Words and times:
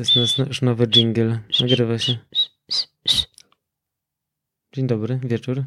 To 0.00 0.20
jest 0.20 0.38
nasz, 0.38 0.62
nowy 0.62 0.86
jingle. 0.86 1.38
Nagrywa 1.60 1.98
się. 1.98 2.18
Dzień 4.72 4.86
dobry, 4.86 5.20
wieczór. 5.24 5.64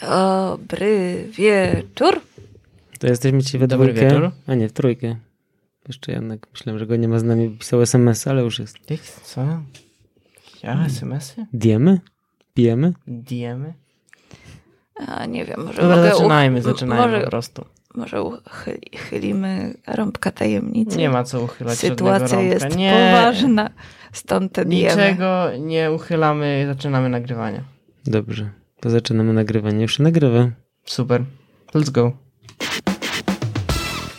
Dobry 0.00 1.24
wieczór. 1.32 2.20
To 2.98 3.06
jesteśmy 3.06 3.38
dzisiaj 3.38 3.60
we 3.60 3.66
Dobry 3.66 3.92
dwójkę. 3.92 4.08
wieczór. 4.10 4.30
A 4.46 4.54
nie, 4.54 4.68
w 4.68 4.72
trójkę. 4.72 5.16
Jeszcze 5.88 6.12
Janek, 6.12 6.46
myślałem, 6.52 6.78
że 6.78 6.86
go 6.86 6.96
nie 6.96 7.08
ma 7.08 7.18
z 7.18 7.22
nami, 7.24 7.50
pisał 7.50 7.82
SMS, 7.82 8.26
ale 8.26 8.42
już 8.42 8.58
jest. 8.58 8.90
Jak, 8.90 9.00
co? 9.00 9.62
Ja, 10.62 10.84
SMS-y? 10.86 11.46
Diemy? 11.52 12.00
Pijemy? 12.54 12.92
DM-y? 13.06 13.74
A 15.06 15.26
nie 15.26 15.44
wiem, 15.44 15.64
może 15.64 15.82
Dobra, 15.82 15.96
mogę 15.96 16.10
zaczynajmy, 16.10 16.62
zaczynajmy 16.62 17.06
może, 17.06 17.24
po 17.24 17.30
prostu. 17.30 17.64
Może 17.96 18.22
uchyli, 18.22 18.90
chylimy 18.96 19.74
rąbka 19.86 20.30
tajemnicy. 20.30 20.98
Nie 20.98 21.10
ma 21.10 21.24
co 21.24 21.40
uchylać 21.40 21.78
Sytuacja 21.78 22.40
jest 22.40 22.76
nie, 22.76 22.92
poważna, 22.92 23.70
stąd 24.12 24.52
te 24.52 24.64
diemy. 24.64 25.10
Niczego 25.10 25.46
nie 25.60 25.92
uchylamy, 25.92 26.64
zaczynamy 26.68 27.08
nagrywanie. 27.08 27.62
Dobrze. 28.06 28.50
To 28.80 28.90
zaczynamy 28.90 29.32
nagrywanie. 29.32 29.82
Już 29.82 29.96
się 29.96 30.02
nagrywa. 30.02 30.50
Super. 30.84 31.24
Let's 31.74 31.90
go. 31.90 32.12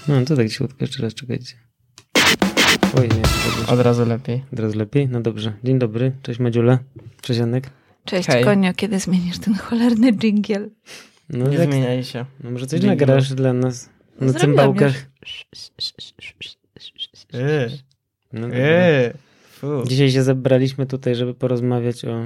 No, 0.07 0.25
to 0.25 0.35
tak 0.35 0.49
cichutko 0.49 0.77
jeszcze 0.81 1.03
raz, 1.03 1.13
czekajcie. 1.13 1.53
Oj, 2.99 3.09
nie. 3.09 3.21
Od 3.73 3.79
razu 3.79 4.05
lepiej. 4.05 4.43
Teraz 4.55 4.75
lepiej? 4.75 5.07
No 5.09 5.21
dobrze. 5.21 5.53
Dzień 5.63 5.79
dobry. 5.79 6.11
Cześć 6.21 6.39
Madziula. 6.39 6.79
Cześć 7.21 7.39
Janek. 7.39 7.69
Cześć 8.05 8.29
Hej. 8.29 8.43
konio, 8.43 8.73
kiedy 8.73 8.99
zmienisz 8.99 9.39
ten 9.39 9.53
cholerny 9.53 10.13
dżingiel? 10.13 10.69
No, 11.29 11.47
Nie 11.47 11.57
jak, 11.57 11.69
zmieniaj 11.69 12.03
się. 12.03 12.25
no 12.43 12.51
może 12.51 12.67
coś 12.67 12.79
Dzień 12.79 12.89
nagrasz 12.89 13.33
dla 13.33 13.53
nas. 13.53 13.89
Na 14.19 14.27
Zrobiłam 14.27 14.39
cymbałkach. 14.39 14.93
Eee. 17.33 17.79
No. 18.33 18.47
Eee. 18.53 19.13
Fu. 19.51 19.83
Dzisiaj 19.87 20.11
się 20.11 20.23
zebraliśmy 20.23 20.85
tutaj, 20.85 21.15
żeby 21.15 21.33
porozmawiać 21.33 22.05
o 22.05 22.25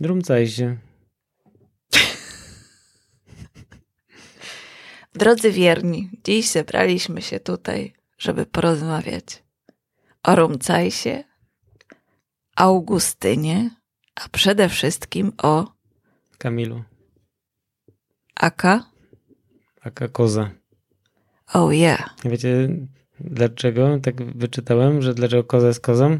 Drumcajsie. 0.00 0.76
Drodzy 5.14 5.50
wierni, 5.50 6.10
dziś 6.24 6.50
zebraliśmy 6.50 7.22
się 7.22 7.40
tutaj, 7.40 7.92
żeby 8.18 8.46
porozmawiać 8.46 9.42
o 10.22 10.36
Rumcajsie, 10.36 11.24
Augustynie, 12.56 13.70
a 14.14 14.28
przede 14.28 14.68
wszystkim 14.68 15.32
o 15.42 15.72
Kamilu. 16.38 16.82
Aka. 18.40 18.84
Aka 19.82 20.08
Koza. 20.08 20.50
Oh 21.54 21.74
yeah. 21.74 22.16
Wiecie 22.24 22.68
dlaczego? 23.20 23.98
Tak 24.02 24.22
wyczytałem, 24.36 25.02
że 25.02 25.14
dlaczego 25.14 25.44
koza 25.44 25.66
jest 25.66 25.80
kozą? 25.80 26.18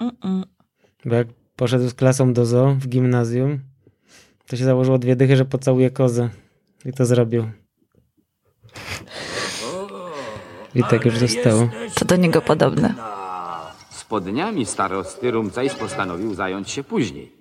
Mm-mm. 0.00 0.42
Bo 1.04 1.14
jak 1.14 1.28
poszedł 1.56 1.88
z 1.88 1.94
klasą 1.94 2.32
do 2.32 2.46
zoo 2.46 2.74
w 2.74 2.88
gimnazjum, 2.88 3.60
to 4.46 4.56
się 4.56 4.64
założyło 4.64 4.98
dwie 4.98 5.16
dychy, 5.16 5.36
że 5.36 5.44
pocałuje 5.44 5.90
kozę. 5.90 6.28
I 6.84 6.92
to 6.92 7.04
zrobił. 7.04 7.50
I 10.74 10.84
tak 10.84 11.04
już 11.04 11.18
zostało. 11.18 11.68
To 11.94 12.04
do 12.04 12.16
niego 12.16 12.42
podobne. 12.42 12.94
Spodniami 13.90 14.66
starosty 14.66 15.30
Rumcajs 15.30 15.74
postanowił 15.74 16.34
zająć 16.34 16.70
się 16.70 16.84
później. 16.84 17.32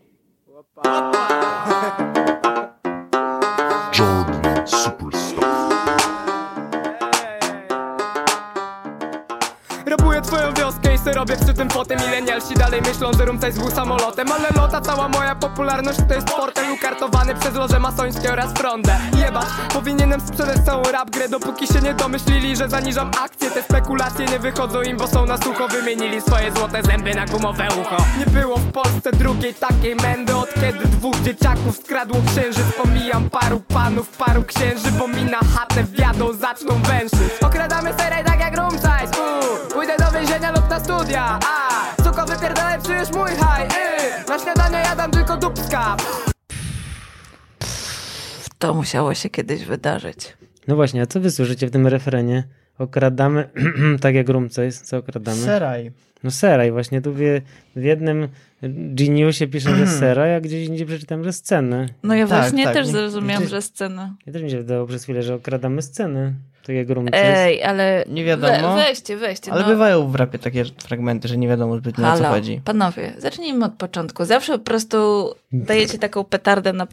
Robię 11.24 11.46
przy 11.46 11.54
tym 11.54 11.68
potem 11.68 12.00
Milenialsi 12.00 12.54
dalej 12.54 12.82
myślą, 12.82 13.12
że 13.18 13.26
Rumcajs 13.26 13.60
był 13.60 13.72
samolotem. 13.72 14.32
Ale 14.32 14.50
lota 14.56 14.82
cała 14.82 15.08
moja 15.10 15.36
popularność 15.36 16.00
to 16.08 16.14
jest 16.14 16.28
portel 16.28 16.72
ukartowany 16.72 17.36
przez 17.36 17.54
loże 17.54 17.80
masońskie 17.80 18.32
oraz 18.32 18.54
frondę 18.54 19.00
Jebać, 19.18 19.46
powinienem 19.74 20.22
sprzedać 20.22 20.58
całą 20.66 20.84
rap 20.84 21.10
grę 21.10 21.30
Dopóki 21.30 21.68
się 21.68 21.82
nie 21.82 21.94
domyślili, 21.94 22.56
że 22.56 22.70
zaniżam 22.70 23.12
akcje. 23.24 23.52
Te 23.52 23.64
spekulacje 23.64 24.26
nie 24.26 24.40
wychodzą 24.40 24.82
im, 24.82 24.98
bo 24.98 25.08
są 25.08 25.26
na 25.26 25.38
sucho 25.38 25.68
Wymienili 25.68 26.22
swoje 26.22 26.52
złote 26.52 26.84
zęby 26.84 27.16
na 27.16 27.26
gumowe 27.26 27.68
ucho. 27.82 27.98
Nie 28.20 28.26
było 28.26 28.58
w 28.58 28.72
Polsce 28.72 29.12
drugiej 29.12 29.54
takiej 29.54 29.96
mędy 29.96 30.36
Od 30.36 30.54
kiedy 30.54 30.86
dwóch 30.86 31.20
dzieciaków 31.20 31.78
skradło 31.78 32.22
księżyc. 32.28 32.66
Pomijam 32.84 33.30
paru 33.30 33.60
panów, 33.60 34.10
paru 34.10 34.44
księży 34.44 34.92
Bo 34.92 35.08
mi 35.08 35.24
na 35.24 35.40
chatę 35.40 35.84
wjadą, 35.84 36.34
zaczną 36.34 36.82
węszyć. 36.82 37.44
Okradamy 37.46 37.94
seraj 37.94 38.26
tak 38.26 38.40
jak 38.40 38.58
Rumcajs, 38.58 39.12
studia, 41.04 41.40
a 41.46 42.04
Suko 42.04 42.26
wypierdalaj, 42.26 42.82
przyjesz 42.82 43.12
mój 43.12 43.30
haj, 43.40 43.64
yy. 43.64 44.28
Na 44.30 44.40
śniadanie 44.40 44.78
jadam 44.78 45.12
tylko 45.12 45.38
dupska 45.38 45.98
To 48.60 48.74
musiało 48.74 49.14
się 49.14 49.30
kiedyś 49.30 49.66
wydarzyć. 49.66 50.38
No 50.68 50.76
właśnie, 50.76 51.02
a 51.02 51.06
co 51.06 51.20
wy 51.20 51.32
słyszycie 51.32 51.68
w 51.68 51.72
tym 51.72 51.88
refrenie? 51.88 52.44
Okradamy, 52.78 53.50
tak 54.02 54.16
jak 54.16 54.30
Rumca 54.30 54.64
jest, 54.64 54.86
co 54.86 54.98
okradamy? 54.98 55.38
Seraj. 55.42 55.92
No 56.24 56.32
seraj, 56.32 56.72
właśnie 56.72 57.02
tu 57.02 57.14
w, 57.14 57.18
w 57.76 57.84
jednym 57.84 58.28
geniusie 58.96 59.48
pisze, 59.48 59.76
że 59.76 59.88
seraj, 60.00 60.36
a 60.36 60.42
gdzieś 60.42 60.68
indziej 60.68 60.88
przeczytałem, 60.88 61.24
że 61.24 61.34
scenę. 61.34 61.86
No 62.04 62.16
ja 62.16 62.28
Tak, 62.28 62.40
właśnie 62.42 62.64
tak. 62.64 62.74
też 62.74 62.88
Nie- 62.88 62.94
zrozumiałam, 62.94 63.44
nie- 63.44 63.50
że 63.50 63.62
scena. 63.62 64.16
Ja 64.26 64.34
też 64.34 64.44
mi 64.44 64.52
się 64.52 64.58
wydało 64.58 64.88
przez 64.88 65.04
chwilę, 65.04 65.24
że 65.24 65.36
okradamy 65.36 65.82
scenę. 65.82 66.34
Tak 66.68 66.90
Rumca 66.90 67.18
jest. 67.18 67.38
Ej, 67.38 67.64
ale 67.64 68.06
Nie 68.08 68.26
wiadomo. 68.26 68.76
We, 68.76 68.84
weźcie, 68.84 69.18
weźcie. 69.18 69.52
Ale 69.52 69.62
no. 69.62 69.68
bywają 69.68 70.08
w 70.08 70.16
rapie 70.16 70.40
takie 70.40 70.66
fragmenty, 70.66 71.28
że 71.28 71.38
nie 71.38 71.48
wiadomo 71.48 71.78
zbytnio 71.78 72.08
o 72.08 72.18
co 72.18 72.24
Halo, 72.24 72.36
chodzi. 72.36 72.62
panowie, 72.66 73.14
zacznijmy 73.18 73.66
od 73.66 73.74
początku. 73.74 74.26
Zawsze 74.26 74.58
po 74.58 74.64
prostu 74.66 75.30
dajecie 75.52 76.00
taką 76.00 76.24
petardę 76.24 76.74
na 76.74 76.88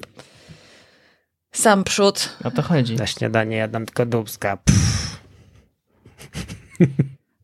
sam 1.53 1.85
przód. 1.85 2.37
O 2.45 2.51
to 2.51 2.63
chodzi. 2.63 2.97
Na 2.97 3.07
śniadanie 3.07 3.57
jadam 3.57 3.87
tylko 3.87 4.07
dubska. 4.07 4.57
Pff. 4.57 5.21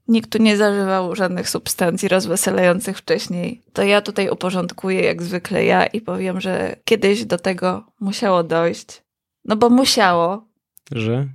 Nikt 0.09 0.33
tu 0.33 0.39
nie 0.39 0.57
zażywał 0.57 1.15
żadnych 1.17 1.49
substancji 1.49 2.09
rozweselających 2.09 2.99
wcześniej. 2.99 3.63
To 3.73 3.83
ja 3.83 4.01
tutaj 4.03 4.29
uporządkuję 4.31 5.01
jak 5.03 5.23
zwykle 5.23 5.65
ja 5.65 5.87
i 5.87 6.01
powiem, 6.01 6.41
że 6.41 6.77
kiedyś 6.85 7.25
do 7.25 7.39
tego 7.39 7.87
musiało 8.01 8.43
dojść. 8.43 9.03
No 9.45 9.57
bo 9.57 9.71
musiało, 9.71 10.45
Że? 10.93 11.27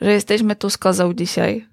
Że 0.00 0.12
jesteśmy 0.12 0.56
tu 0.56 0.70
z 0.70 0.78
kozą 0.78 1.14
dzisiaj. 1.14 1.66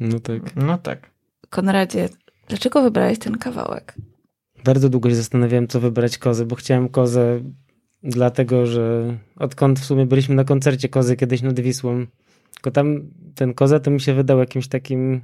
No 0.00 0.20
tak. 0.20 0.56
No 0.56 0.78
tak. 0.78 1.10
Konradzie, 1.50 2.08
dlaczego 2.48 2.82
wybrałeś 2.82 3.18
ten 3.18 3.38
kawałek? 3.38 3.94
Bardzo 4.64 4.88
długo 4.88 5.08
się 5.08 5.16
zastanawiałem, 5.16 5.68
co 5.68 5.80
wybrać 5.80 6.18
kozę, 6.18 6.46
bo 6.46 6.56
chciałem 6.56 6.88
kozę 6.88 7.40
dlatego, 8.02 8.66
że 8.66 9.16
odkąd 9.36 9.80
w 9.80 9.84
sumie 9.84 10.06
byliśmy 10.06 10.34
na 10.34 10.44
koncercie 10.44 10.88
kozy 10.88 11.16
kiedyś 11.16 11.42
nad 11.42 11.60
Wisłą, 11.60 12.06
tylko 12.54 12.70
tam 12.70 13.10
ten 13.34 13.54
koza 13.54 13.80
to 13.80 13.90
mi 13.90 14.00
się 14.00 14.14
wydał 14.14 14.38
jakimś 14.38 14.68
takim 14.68 15.20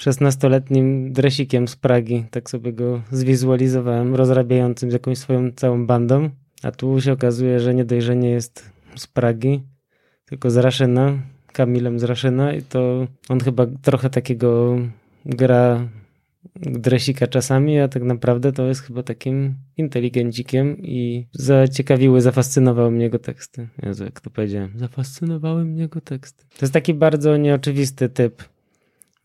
16-letnim 0.00 1.12
dresikiem 1.12 1.68
z 1.68 1.76
Pragi. 1.76 2.24
Tak 2.30 2.50
sobie 2.50 2.72
go 2.72 3.02
zwizualizowałem, 3.10 4.14
rozrabiającym 4.14 4.90
z 4.90 4.92
jakąś 4.92 5.18
swoją 5.18 5.52
całą 5.52 5.86
bandą. 5.86 6.30
A 6.62 6.70
tu 6.70 7.00
się 7.00 7.12
okazuje, 7.12 7.60
że 7.60 7.74
nie 7.74 7.84
dość, 7.84 8.06
że 8.06 8.16
nie 8.16 8.30
jest 8.30 8.70
z 8.96 9.06
Pragi, 9.06 9.62
tylko 10.24 10.50
z 10.50 10.56
Raszyna, 10.56 11.12
Kamilem 11.52 11.98
z 11.98 12.04
Raszyna 12.04 12.54
i 12.54 12.62
to 12.62 13.06
on 13.28 13.40
chyba 13.40 13.66
trochę 13.82 14.10
takiego 14.10 14.78
gra 15.24 15.88
dresika 16.56 17.26
czasami, 17.26 17.80
a 17.80 17.88
tak 17.88 18.02
naprawdę 18.02 18.52
to 18.52 18.66
jest 18.66 18.80
chyba 18.80 19.02
takim 19.02 19.54
inteligencikiem 19.76 20.78
i 20.78 21.26
zaciekawiły, 21.32 22.20
zafascynowały 22.20 22.90
mnie 22.90 23.04
jego 23.04 23.18
teksty. 23.18 23.68
Jezu, 23.82 24.04
jak 24.04 24.20
to 24.20 24.30
powiedziałem. 24.30 24.72
Zafascynowały 24.76 25.64
mnie 25.64 25.82
jego 25.82 26.00
teksty. 26.00 26.44
To 26.58 26.58
jest 26.60 26.72
taki 26.72 26.94
bardzo 26.94 27.36
nieoczywisty 27.36 28.08
typ. 28.08 28.42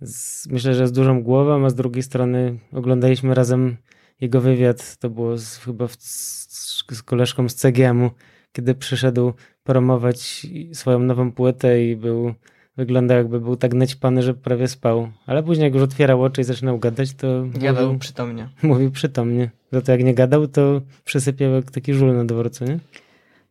Z, 0.02 0.48
myślę, 0.48 0.74
że 0.74 0.88
z 0.88 0.92
dużą 0.92 1.24
głową, 1.24 1.66
a 1.66 1.70
z 1.70 1.76
drugiej 1.76 2.04
strony 2.04 2.60
oglądaliśmy 2.72 3.34
razem 3.34 3.78
jego 4.22 4.42
wywiad. 4.42 4.98
To 4.98 5.10
było 5.10 5.38
z, 5.38 5.58
chyba 5.58 5.88
w, 5.88 5.96
z, 5.96 6.48
z 6.92 7.04
koleżką 7.04 7.50
z 7.50 7.56
CGM-u, 7.56 8.12
kiedy 8.58 8.76
przyszedł 8.76 9.34
promować 9.64 10.48
swoją 10.74 11.00
nową 11.00 11.32
płytę 11.32 11.84
i 11.86 11.96
był 11.96 12.34
wyglądał 12.78 13.18
jakby 13.18 13.40
był 13.40 13.56
tak 13.56 13.74
naćpany, 13.74 14.22
że 14.22 14.34
prawie 14.34 14.68
spał. 14.68 15.10
Ale 15.26 15.44
później 15.44 15.64
jak 15.66 15.74
już 15.74 15.84
otwierał 15.84 16.24
oczy 16.24 16.42
i 16.42 16.44
zaczynał 16.44 16.80
gadać, 16.80 17.14
to 17.14 17.28
Gadał 17.54 17.86
mówił, 17.86 18.00
przytomnie. 18.00 18.50
mówił 18.64 18.92
przytomnie. 18.92 19.50
Za 19.72 19.82
to 19.82 19.92
jak 19.92 20.04
nie 20.04 20.14
gadał, 20.14 20.48
to 20.48 20.82
przysypiał 21.06 21.52
jak 21.52 21.72
taki 21.72 21.94
żul 21.94 22.16
na 22.16 22.26
dworcu, 22.26 22.66
nie? 22.66 22.80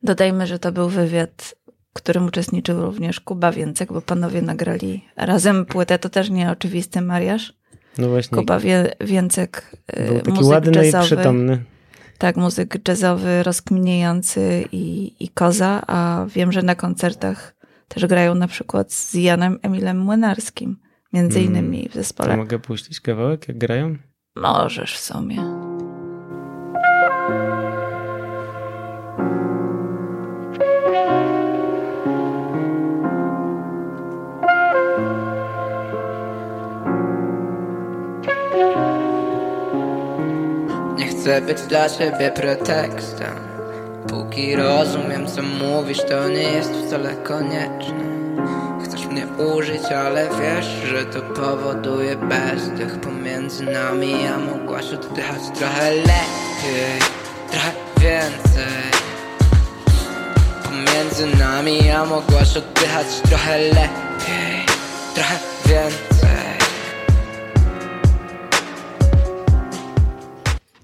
Dodajmy, 0.02 0.46
że 0.46 0.58
to 0.58 0.72
był 0.72 0.88
wywiad, 0.88 1.54
w 1.90 1.92
którym 1.92 2.26
uczestniczył 2.26 2.80
również 2.82 3.20
Kuba 3.20 3.52
Więcek, 3.52 3.92
bo 3.92 4.00
panowie 4.02 4.42
nagrali 4.42 5.04
razem 5.16 5.64
płytę. 5.66 5.98
To 5.98 6.08
też 6.08 6.30
nieoczywisty 6.30 7.00
mariaż. 7.00 7.52
No 7.98 8.08
właśnie. 8.08 8.38
Kuba 8.38 8.58
Wie, 8.60 8.92
Więcek, 9.00 9.76
y, 9.98 10.22
był 10.24 10.34
taki 10.34 10.44
ładny 10.44 10.84
jazzowy. 10.84 11.04
i 11.04 11.06
przytomny. 11.06 11.64
Tak, 12.18 12.36
muzyk 12.36 12.88
jazzowy, 12.88 13.42
rozkminiający 13.42 14.64
i, 14.72 15.12
i 15.24 15.28
koza, 15.28 15.82
a 15.86 16.26
wiem, 16.28 16.52
że 16.52 16.62
na 16.62 16.74
koncertach 16.74 17.54
też 17.88 18.06
grają 18.06 18.34
na 18.34 18.48
przykład 18.48 18.92
z 18.92 19.14
Janem 19.14 19.58
Emilem 19.62 19.98
Młynarskim, 19.98 20.76
między 21.12 21.38
Mm. 21.38 21.50
innymi 21.50 21.88
w 21.88 21.92
To 21.92 21.98
zespole. 21.98 22.36
mogę 22.36 22.58
puścić 22.58 23.00
kawałek, 23.00 23.48
jak 23.48 23.58
grają? 23.58 23.96
Możesz 24.36 24.94
w 24.96 25.00
sumie. 25.00 25.36
Chcę 41.26 41.40
być 41.40 41.62
dla 41.62 41.88
ciebie 41.88 42.30
pretekstem. 42.30 43.34
Póki 44.08 44.56
rozumiem 44.56 45.26
co 45.26 45.42
mówisz 45.42 46.02
to 46.08 46.28
nie 46.28 46.42
jest 46.42 46.72
wcale 46.72 47.14
konieczne. 47.14 48.04
Chcesz 48.84 49.06
mnie 49.06 49.26
użyć, 49.26 49.84
ale 49.84 50.28
wiesz, 50.28 50.66
że 50.66 51.04
to 51.04 51.20
powoduje 51.22 52.16
bezdech 52.16 53.00
pomiędzy 53.00 53.64
nami. 53.64 54.26
A 54.26 54.38
mogłaś 54.38 54.92
oddychać 54.92 55.40
trochę 55.58 55.90
lepiej, 55.90 57.00
trochę 57.50 57.72
więcej. 58.00 58.90
Pomiędzy 60.64 61.26
nami, 61.38 61.90
a 61.90 62.04
mogłaś 62.04 62.56
oddychać 62.56 63.06
trochę 63.28 63.58
lepiej, 63.58 64.66
trochę 65.14 65.38
więcej 65.66 66.15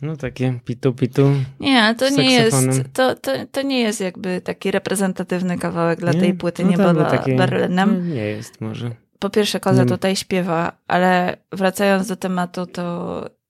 No 0.03 0.17
takie 0.17 0.59
pitu 0.65 0.93
pitu. 0.93 1.33
Nie, 1.61 1.95
to 1.99 2.09
nie 2.09 2.33
jest, 2.33 2.57
to, 2.93 3.15
to, 3.15 3.31
to 3.53 3.63
nie 3.63 3.81
jest 3.81 4.01
jakby 4.01 4.41
taki 4.41 4.71
reprezentatywny 4.71 5.59
kawałek 5.59 6.01
dla 6.01 6.13
Nie? 6.13 6.21
tej 6.21 6.35
płyty 6.35 6.65
No 6.65 6.71
Niebo 6.71 6.83
tak, 6.85 6.95
bo 6.95 7.01
dla 7.01 7.11
takie- 7.11 7.37
Berlinem. 7.37 8.09
no, 8.09 8.15
Nie 8.15 8.25
jest 8.25 8.61
może. 8.61 8.91
Po 9.19 9.31
pierwsze, 9.31 9.61
Koza 9.61 9.85
tutaj 9.85 10.17
śpiewa, 10.17 10.73
ale 10.89 11.37
wracając 11.53 12.09
do 12.09 12.17
tematu, 12.17 12.67
to 12.67 12.83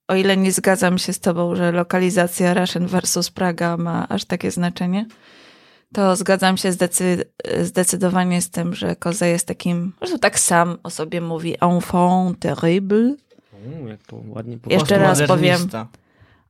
o 0.08 0.14
ile 0.14 0.37
nie 0.37 0.52
zgadzam 0.52 0.99
się 0.99 1.12
z 1.12 1.20
tobą, 1.20 1.54
że 1.56 1.72
lokalizacja 1.72 2.55
Russian 2.55 2.87
versus 2.87 3.31
Praga 3.31 3.76
ma 3.76 4.08
aż 4.08 4.25
takie 4.25 4.50
znaczenie, 4.50 5.06
to 5.94 6.16
zgadzam 6.16 6.56
się 6.56 6.69
zdecy- 6.72 7.25
zdecydowanie 7.62 8.43
z 8.43 8.50
tym, 8.50 8.75
że 8.75 8.96
Koza 8.96 9.26
jest 9.26 9.46
takim, 9.46 9.93
po 9.93 9.98
prostu 9.98 10.19
tak 10.19 10.38
sam 10.38 10.78
o 10.82 10.90
sobie 10.90 11.20
mówi, 11.20 11.56
enfant 11.60 12.38
terrible. 12.38 13.14
U, 13.82 13.88
jak 13.88 14.02
to 14.02 14.16
ładnie 14.28 14.58
po 14.58 14.70
Jeszcze 14.72 14.98
raz 14.98 15.22
powiem. 15.26 15.69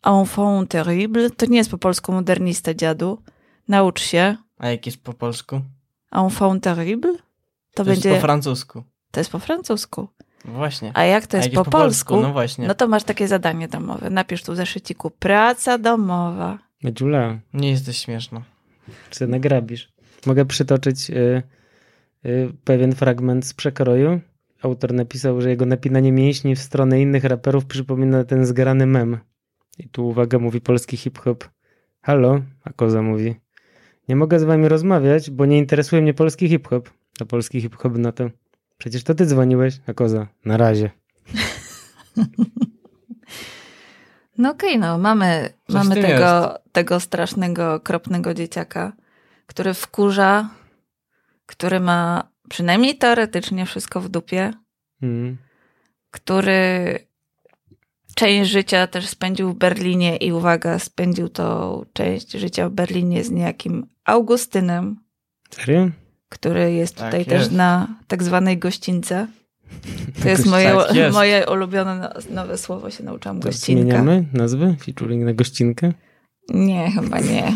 Enfant 0.06 0.70
terrible. 0.70 1.31
To 1.31 1.46
nie 1.46 1.56
jest 1.58 1.70
po 1.70 1.78
polsku 1.78 2.12
modernista, 2.12 2.75
dziadu. 2.75 3.19
Naucz 3.69 4.00
się. 4.02 4.37
A 4.58 4.69
jak 4.69 4.87
jest 4.87 5.02
po 5.04 5.12
polsku? 5.12 5.60
Enfant 6.12 6.64
terrible? 6.64 7.12
To, 7.12 7.22
To 7.75 7.84
będzie, 7.84 8.08
jest 8.08 8.20
po 8.20 8.26
francusku. 8.26 8.84
to 9.10 9.20
jest 9.20 9.31
po 9.31 9.38
francusku. 9.38 10.08
Właśnie. 10.44 10.90
A 10.94 11.04
jak 11.04 11.26
to 11.26 11.37
jest 11.37 11.52
jak 11.52 11.64
po, 11.64 11.70
polsku, 11.70 12.20
No 12.20 12.32
właśnie. 12.32 12.66
no 12.69 12.75
to 12.75 12.88
masz 12.88 13.04
takie 13.04 13.28
zadanie 13.28 13.69
domowe. 13.69 14.10
Napisz 14.10 14.43
tu 14.43 14.52
w 14.52 14.56
zeszyciku 14.56 15.10
praca 15.10 15.78
domowa. 15.78 16.58
Dziula, 16.84 17.38
Nie 17.55 17.70
jesteś 17.70 17.96
śmieszna. 17.98 18.43
czy 19.10 19.26
nagrabisz. 19.26 19.93
Mogę 20.26 20.44
przytoczyć 20.44 21.10
y, 21.10 21.43
y, 22.26 22.52
pewien 22.64 22.94
fragment 22.94 23.46
z 23.46 23.55
przekroju. 23.55 24.20
Autor 24.62 24.93
napisał, 24.94 25.40
że 25.40 25.50
jego 25.50 25.66
napinanie 25.66 26.12
mięśni 26.12 26.56
w 26.56 26.60
stronę 26.60 27.00
innych 27.00 27.25
raperów 27.25 27.66
przypomina 27.66 28.25
ten 28.25 28.46
zgrany 28.46 28.87
mem. 28.87 29.19
I 29.78 29.88
tu 29.88 30.08
uwaga, 30.08 30.38
mówi 30.38 30.60
polski 30.60 30.96
hip-hop. 30.96 31.48
Halo, 32.02 32.40
a 32.64 32.72
koza 32.72 33.02
mówi. 33.02 33.34
Nie 34.08 34.16
mogę 34.16 34.38
z 34.40 34.44
wami 34.44 34.69
rozmawiać, 34.69 35.30
bo 35.30 35.46
nie 35.46 35.58
interesuje 35.58 36.02
mnie 36.02 36.14
polski 36.14 36.48
hip-hop. 36.48 36.90
A 37.20 37.24
polski 37.24 37.60
hip-hop 37.60 37.98
na 37.98 38.12
to. 38.12 38.30
Przecież 38.78 39.04
to 39.04 39.14
ty 39.14 39.26
dzwoniłeś, 39.26 39.80
a 39.86 39.94
koza. 39.94 40.26
Na 40.44 40.56
razie. 40.56 40.90
No 44.38 44.50
okej, 44.50 44.78
no 44.78 44.98
mamy, 44.98 45.48
Coś 45.66 45.74
mamy 45.74 45.94
tego, 46.02 46.58
tego 46.72 47.00
strasznego, 47.00 47.74
okropnego 47.74 48.34
dzieciaka, 48.34 48.92
który 49.46 49.74
wkurza, 49.74 50.50
który 51.46 51.80
ma 51.80 52.28
przynajmniej 52.48 52.98
teoretycznie 52.98 53.66
wszystko 53.66 54.00
w 54.00 54.08
dupie, 54.08 54.52
Mm. 55.02 55.36
który 56.10 56.98
część 58.14 58.50
życia 58.50 58.87
też 58.87 59.06
spędził 59.09 59.53
w 59.53 59.55
Berlinie 59.59 60.17
i 60.17 60.32
uwaga, 60.32 60.79
spędził 60.79 61.29
tą 61.29 61.85
część 61.93 62.32
życia 62.32 62.69
w 62.69 62.73
Berlinie 62.73 63.25
z 63.25 63.31
niejakim 63.31 63.87
Augustynem, 64.05 64.97
Serio? 65.50 65.88
który 66.29 66.73
jest 66.73 66.94
Tak 66.97 67.05
tutaj 67.06 67.19
jest. 67.20 67.31
też 67.31 67.50
na 67.50 67.88
tak 68.06 68.23
zwanej 68.23 68.59
goścince. 68.59 69.26
To 70.23 70.29
jest 70.29 70.47
moje, 70.47 70.76
Tak 70.87 70.97
jest. 70.97 71.14
moje 71.14 71.47
ulubione 71.50 71.97
no- 71.99 72.35
nowe 72.35 72.59
słowo, 72.59 72.91
się 72.91 73.05
nauczyłam 73.05 73.41
To 73.41 73.49
gościnka. 73.49 73.82
zmieniamy 73.82 74.25
nazwę? 74.32 74.76
Featuring 74.85 75.25
na 75.25 75.32
gościnkę? 75.35 75.93
Nie, 76.49 76.91
chyba 76.91 77.20
nie. 77.20 77.53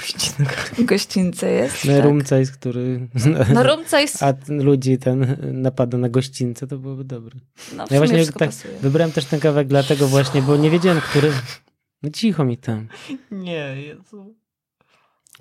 Gościnka. 0.00 0.54
Gościńce 0.78 1.50
jest. 1.52 1.84
No, 1.84 1.92
tak. 1.96 2.04
Rumcajs, 2.04 2.50
który 2.50 3.08
No 3.54 3.62
rumca 3.62 4.00
jest, 4.00 4.22
a 4.22 4.34
ludzi 4.48 4.98
ten 4.98 5.36
napada 5.52 5.98
na 5.98 6.08
gościńce, 6.08 6.66
to 6.66 6.78
byłoby 6.78 7.04
dobre. 7.04 7.38
no 7.76 7.86
w 7.86 7.90
Ja 7.90 7.98
właśnie 7.98 8.26
tak 8.26 8.38
pasuje. 8.38 8.74
wybrałem 8.82 9.12
też 9.12 9.24
ten 9.24 9.40
kawałek 9.40 9.68
dlatego 9.68 10.06
właśnie, 10.08 10.42
bo 10.42 10.56
nie 10.56 10.70
wiedziałem, 10.70 11.00
który... 11.00 11.32
No 12.02 12.10
cicho 12.10 12.44
mi 12.44 12.56
tam. 12.56 12.88
Nie, 13.30 13.82
Jezu. 13.82 14.34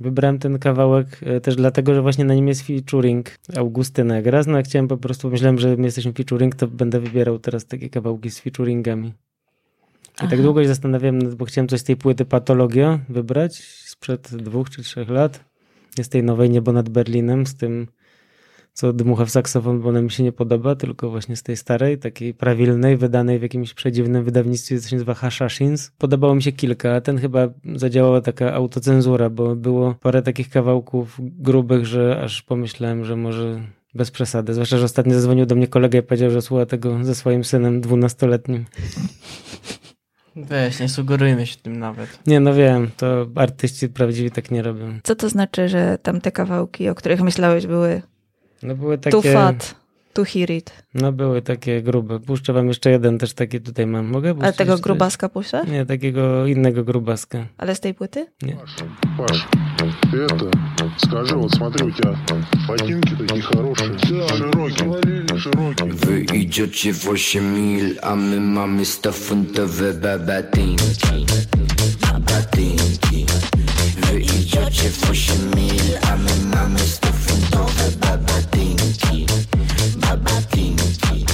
Wybrałem 0.02 0.40
ten 0.40 0.60
kawałek 0.60 1.08
e, 1.22 1.42
też 1.42 1.56
dlatego, 1.56 1.94
że 1.96 2.02
właśnie 2.02 2.26
na 2.26 2.34
nim 2.34 2.48
jest 2.48 2.62
featuring 2.62 3.40
Augustyna 3.58 4.22
Gras. 4.22 4.48
No 4.48 4.58
ja 4.58 4.64
chciałem 4.64 4.88
po 4.88 4.98
prostu, 4.98 5.30
myślałem, 5.30 5.60
że 5.60 5.78
my 5.78 5.84
jesteśmy 5.86 6.14
featuring, 6.14 6.56
to 6.56 6.68
będę 6.68 7.00
wybierał 7.00 7.40
teraz 7.40 7.66
takie 7.66 7.90
kawałki 7.90 8.30
z 8.32 8.40
featuringami. 8.40 9.08
I 9.08 10.22
tak 10.22 10.34
Aha. 10.34 10.44
długo 10.44 10.62
się 10.62 10.68
zastanawiałem, 10.68 11.36
bo 11.38 11.46
chciałem 11.46 11.68
coś 11.68 11.80
z 11.80 11.84
tej 11.84 11.96
płyty 11.98 12.26
Patologia 12.26 13.00
wybrać 13.10 13.58
sprzed 14.00 14.36
dwóch 14.36 14.70
czy 14.70 14.84
trzech 14.84 15.10
lat. 15.10 15.46
Jest 15.98 16.12
tej 16.12 16.24
nowej 16.24 16.50
Niebo 16.50 16.72
nad 16.72 16.90
Berlinem 16.90 17.46
z 17.46 17.56
tym, 17.56 17.88
co 18.74 18.94
dmucha 18.94 19.26
w 19.26 19.30
saksofon, 19.30 19.82
bo 19.82 19.90
ona 19.90 20.02
mi 20.02 20.12
się 20.12 20.24
nie 20.24 20.32
podoba, 20.32 20.76
tylko 20.76 21.10
właśnie 21.10 21.36
z 21.36 21.44
tej 21.44 21.58
starej, 21.58 21.98
takiej 21.98 22.34
prawilnej, 22.34 22.98
wydanej 22.98 23.40
w 23.40 23.42
jakimś 23.42 23.74
przedziwnym 23.74 24.24
wydawnictwie, 24.24 24.80
co 24.80 24.90
się 24.90 24.96
nazywa 24.96 25.14
Hashashins. 25.14 25.92
Podobało 25.98 26.36
mi 26.36 26.44
się 26.44 26.52
kilka, 26.52 26.96
a 26.96 27.02
ten 27.02 27.18
chyba 27.18 27.48
zadziałała 27.76 28.22
taka 28.22 28.54
autocenzura, 28.54 29.30
bo 29.30 29.56
było 29.56 29.96
parę 29.96 30.22
takich 30.22 30.50
kawałków 30.50 31.18
grubych, 31.20 31.86
że 31.86 32.22
aż 32.24 32.42
pomyślałem, 32.42 33.06
że 33.06 33.16
może 33.16 33.64
bez 33.96 34.12
przesady. 34.12 34.54
Zwłaszcza, 34.54 34.78
że 34.78 34.86
ostatnio 34.86 35.14
zadzwonił 35.14 35.46
do 35.46 35.56
mnie 35.56 35.68
kolega 35.68 36.00
i 36.00 36.04
powiedział, 36.04 36.32
że 36.32 36.42
słucha 36.42 36.66
tego 36.66 37.04
ze 37.04 37.16
swoim 37.16 37.44
synem 37.44 37.82
dwunastoletnim. 37.82 38.66
Weź, 40.46 40.80
nie 40.80 40.90
sugerujmy 40.90 41.46
się 41.46 41.58
tym 41.58 41.80
nawet. 41.80 42.20
Nie, 42.28 42.40
no 42.40 42.54
wiem, 42.54 42.92
to 42.98 43.28
artyści 43.36 43.90
prawdziwi 43.90 44.32
tak 44.32 44.52
nie 44.52 44.62
robią. 44.62 45.00
Co 45.04 45.16
to 45.16 45.30
znaczy, 45.30 45.70
że 45.70 45.98
tamte 46.04 46.32
kawałki, 46.32 46.90
o 46.90 46.96
których 46.96 47.22
myślałeś, 47.22 47.68
były 47.68 48.02
No 48.64 48.76
były 48.76 48.98
takie... 48.98 49.34
fat 49.34 49.76
to 50.19 50.25
hear 50.25 50.51
it? 50.51 50.73
No 50.95 51.13
były 51.13 51.43
takie 51.43 51.83
grube. 51.83 52.21
Puszczę 52.21 52.53
wam 52.53 52.69
jeszcze 52.69 52.91
jeden 52.91 53.19
też 53.19 53.33
taki 53.35 53.61
tutaj 53.61 53.87
mam. 53.87 54.07
Mogę 54.07 54.29
Ale 54.29 54.39
puścić 54.39 54.57
tego 54.57 54.73
coś? 54.73 54.81
grubaska 54.81 55.29
puszczasz? 55.29 55.69
Nie, 55.69 55.87
takiego 55.87 56.47
innego 56.47 56.85
grubaska. 56.85 57.47
Ale 57.59 57.75
z 57.75 57.81
tej 57.81 57.95
płyty? 57.95 58.27
Паш, 59.19 59.47
ты 60.13 60.17
это, 60.25 60.51
скажи, 60.99 61.37
вот 61.37 61.53
смотри, 61.55 61.87
у 61.87 61.91
тебя 61.91 62.17
ботинки 62.69 63.15
такие 63.27 63.43
хорошие, 63.43 63.99
широкие, 63.99 65.39
широкие. 65.39 65.93
Wy 65.93 66.21
idziecie 66.21 66.93
w 66.95 67.09
8 67.09 67.55
mil, 67.55 67.99
a 68.03 68.17
my 68.17 68.41
mamy 68.41 68.83
100-funtowe 68.83 69.95
babatynki 69.95 71.27
Babatynki 72.01 73.27
Wy 74.11 74.21
idziecie 74.21 74.91
w 74.91 75.11
8 75.11 75.37
mil, 75.57 75.99
a 76.03 76.17
my 76.17 76.57
mamy 76.57 76.79
100-funtowe 76.81 77.91
babatynki 78.01 79.27
Babatynki 80.60 81.26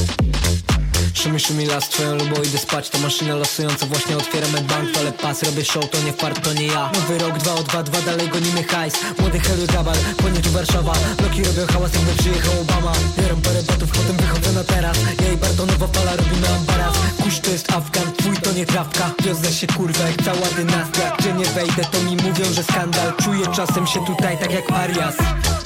Szumi, 1.14 1.40
szumi 1.40 1.66
las, 1.66 1.90
twoją 1.90 2.16
lubą 2.16 2.44
idę 2.44 2.58
spać. 2.58 2.90
To 2.90 2.98
maszyna 3.00 3.36
losująca, 3.36 3.86
właśnie 3.86 4.18
otwieram 4.18 4.52
bank 4.52 4.98
Ale 5.00 5.12
pas, 5.12 5.44
robię 5.44 5.66
show, 5.66 5.90
to 5.90 6.02
nie 6.02 6.14
fart, 6.14 6.44
to 6.44 6.54
nie 6.54 6.68
ja. 6.68 6.92
Nowy 6.94 7.18
rok, 7.18 7.38
2 7.38 7.54
o 7.54 7.64
2, 7.64 7.84
2, 7.84 8.02
dalej 8.02 8.30
gonimy 8.30 8.64
hajs. 8.64 8.94
Młody 9.20 9.40
Harry 9.40 9.68
Gabal, 9.68 9.96
płynie 10.18 10.40
tu 10.40 10.52
Warszawa. 10.52 10.94
Bloki 11.18 11.44
robią 11.44 11.68
hałas, 11.74 11.94
jakby 11.94 12.12
przyjechał 12.12 12.62
Obama. 12.62 12.92
Biorę 13.18 13.36
parę 13.44 13.64
batów, 13.64 13.92
potem 13.92 14.18
wychodzę 14.18 14.52
na 14.52 14.64
teraz. 14.64 14.98
Ja 15.22 15.32
i 15.32 15.38
Bartonowa 15.38 15.88
fala, 15.88 16.16
robimy 16.16 16.48
ambaras. 16.50 16.96
Kuś 17.24 17.40
to 17.40 17.50
jest 17.52 17.72
Afgan, 17.72 18.14
twój 18.18 18.38
to 18.38 18.52
nie 18.52 18.66
trawka. 18.66 19.12
Wiozę 19.24 19.54
się 19.54 19.68
kurwa, 19.68 20.08
jak 20.08 20.24
cała 20.24 20.48
dynastia. 20.56 21.16
Gdzie 21.20 21.34
nie 21.34 21.46
wejdę, 21.46 21.86
to 21.92 22.02
mi 22.02 22.16
mówią, 22.16 22.54
że 22.54 22.64
skandal. 22.64 23.14
Czuję 23.24 23.48
czasem 23.56 23.88
się 23.88 24.06
tutaj 24.06 24.38
tak 24.38 24.52
jak 24.52 24.72
Arias. 24.72 25.16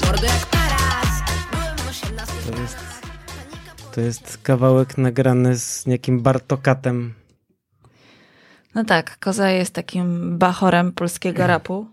Mordo 0.06 0.26
jak 0.26 0.46
taras. 0.46 1.12
To 2.46 2.62
jest, 2.62 2.89
to 4.00 4.04
jest 4.06 4.38
kawałek 4.38 4.98
nagrany 4.98 5.56
z 5.56 5.86
niejakim 5.86 6.20
Bartokatem. 6.22 7.14
No 8.76 8.84
tak, 8.84 9.20
Koza 9.20 9.50
jest 9.50 9.74
takim 9.74 10.38
bachorem 10.38 10.92
polskiego 10.92 11.48
rapu. 11.48 11.88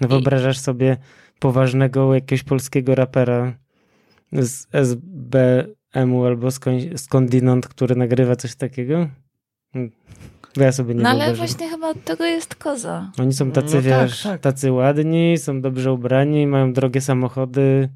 No 0.00 0.08
wyobrażasz 0.08 0.58
sobie 0.58 0.96
poważnego 1.38 2.14
jakiegoś 2.14 2.42
polskiego 2.42 2.94
rapera 2.94 3.52
z 4.32 4.66
SBM-u 4.72 6.24
albo 6.24 6.50
skąd, 6.50 7.00
skądinąd, 7.00 7.68
który 7.68 7.96
nagrywa 7.96 8.36
coś 8.36 8.54
takiego? 8.54 9.08
Bo 10.56 10.62
ja 10.62 10.72
sobie 10.72 10.94
nie 10.94 11.02
No 11.02 11.08
ale 11.08 11.18
wyobrażam. 11.18 11.46
właśnie 11.46 11.68
chyba 11.68 11.88
od 11.88 12.04
tego 12.04 12.24
jest 12.24 12.54
koza. 12.54 13.12
Oni 13.18 13.32
są 13.32 13.50
tacy, 13.52 13.76
No 13.76 13.82
tak, 13.82 14.08
wiesz, 14.08 14.22
tak. 14.22 14.40
tacy 14.40 14.72
ładni, 14.72 15.38
są 15.38 15.60
dobrze 15.60 15.92
ubrani, 15.92 16.46
mają 16.46 16.72
drogie 16.72 17.00
samochody, 17.00 17.88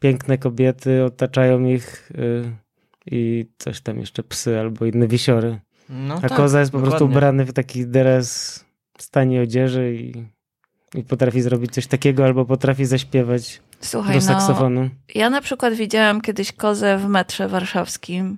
piękne 0.00 0.38
kobiety, 0.38 1.04
otaczają 1.04 1.64
ich 1.64 2.10
y, 2.10 2.63
i 3.06 3.46
coś 3.58 3.80
tam 3.80 4.00
jeszcze 4.00 4.22
psy 4.22 4.58
albo 4.58 4.86
inne 4.86 5.08
wisiory. 5.08 5.60
No 5.88 6.14
A 6.14 6.20
tak, 6.20 6.34
koza 6.34 6.60
jest 6.60 6.72
po 6.72 6.80
prostu 6.80 7.04
ubrany 7.04 7.44
w 7.44 7.52
taki 7.52 7.86
dres 7.86 8.64
w 8.98 9.02
stanie 9.02 9.42
odzieży 9.42 9.94
i, 9.94 10.24
i 10.98 11.02
potrafi 11.02 11.42
zrobić 11.42 11.72
coś 11.72 11.86
takiego 11.86 12.24
albo 12.24 12.44
potrafi 12.44 12.84
zaśpiewać 12.84 13.62
Słuchaj, 13.80 14.20
do 14.20 14.26
no, 14.26 14.26
saksofonu. 14.26 14.90
ja 15.14 15.30
na 15.30 15.40
przykład 15.40 15.74
widziałam 15.74 16.20
kiedyś 16.20 16.52
kozę 16.52 16.98
w 16.98 17.08
metrze 17.08 17.48
warszawskim, 17.48 18.36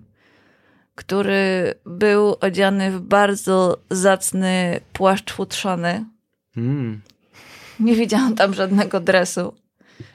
który 0.95 1.75
był 1.87 2.37
odziany 2.41 2.91
w 2.91 3.01
bardzo 3.01 3.79
zacny 3.91 4.81
płaszcz 4.93 5.33
futrzony. 5.33 6.05
Mm. 6.57 7.01
Nie 7.81 7.95
widziałam 7.95 8.35
tam 8.35 8.55
żadnego 8.55 9.01
dresu. 9.01 9.55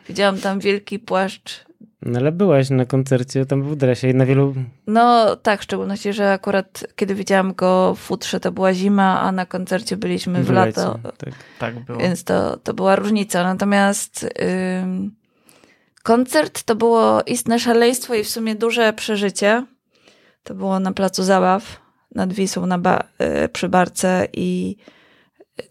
Widziałam 0.08 0.38
tam 0.38 0.60
wielki 0.60 1.00
płaszcz. 1.00 1.65
No 2.05 2.20
ale 2.20 2.31
byłaś 2.31 2.70
na 2.70 2.86
koncercie, 2.86 3.46
tam 3.46 3.62
był 3.62 3.70
w 3.70 3.75
dresie 3.75 4.10
i 4.10 4.15
na 4.15 4.25
wielu... 4.25 4.55
No 4.88 5.36
tak, 5.36 5.60
w 5.60 5.63
szczególności, 5.63 6.13
że 6.13 6.31
akurat 6.31 6.84
kiedy 6.96 7.15
widziałam 7.15 7.53
go 7.53 7.96
w 7.96 8.00
futrze, 8.00 8.39
to 8.39 8.51
była 8.51 8.74
zima, 8.74 9.22
a 9.22 9.31
na 9.31 9.46
koncercie 9.46 9.98
byliśmy 9.98 10.43
w, 10.43 10.50
lecie, 10.50 10.81
lato. 10.81 11.00
Tak. 11.17 11.34
Tak 11.60 11.79
było. 11.79 12.00
Więc 12.00 12.24
to, 12.24 12.58
to 12.58 12.74
była 12.74 12.96
różnica. 12.96 13.43
Natomiast 13.43 14.29
ym, 14.84 15.15
koncert 16.03 16.63
to 16.63 16.75
było 16.75 17.22
istne 17.25 17.60
szaleństwo 17.60 18.15
i 18.15 18.24
w 18.24 18.29
sumie 18.29 18.55
duże 18.55 18.93
przeżycie. 18.93 19.65
To 20.43 20.53
było 20.55 20.79
na 20.79 20.91
placu 20.93 21.24
zabaw 21.24 21.81
nad 22.15 22.34
Wisłą 22.34 22.65
na 22.65 22.77
ba- 22.77 23.03
y, 23.46 23.50
przy 23.50 23.70
Barce 23.70 24.27
i 24.34 24.77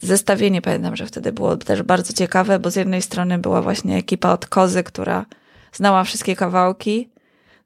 zestawienie 0.01 0.63
pamiętam, 0.63 0.97
że 0.97 1.07
wtedy 1.07 1.33
było 1.33 1.57
też 1.57 1.83
bardzo 1.83 2.13
ciekawe, 2.13 2.59
bo 2.59 2.71
z 2.71 2.77
jednej 2.77 3.03
strony 3.03 3.39
była 3.39 3.63
właśnie 3.63 3.97
ekipa 3.97 4.33
od 4.33 4.47
Kozy, 4.47 4.83
która 4.83 5.27
znała 5.73 6.05
wszystkie 6.05 6.37
kawałki. 6.37 7.11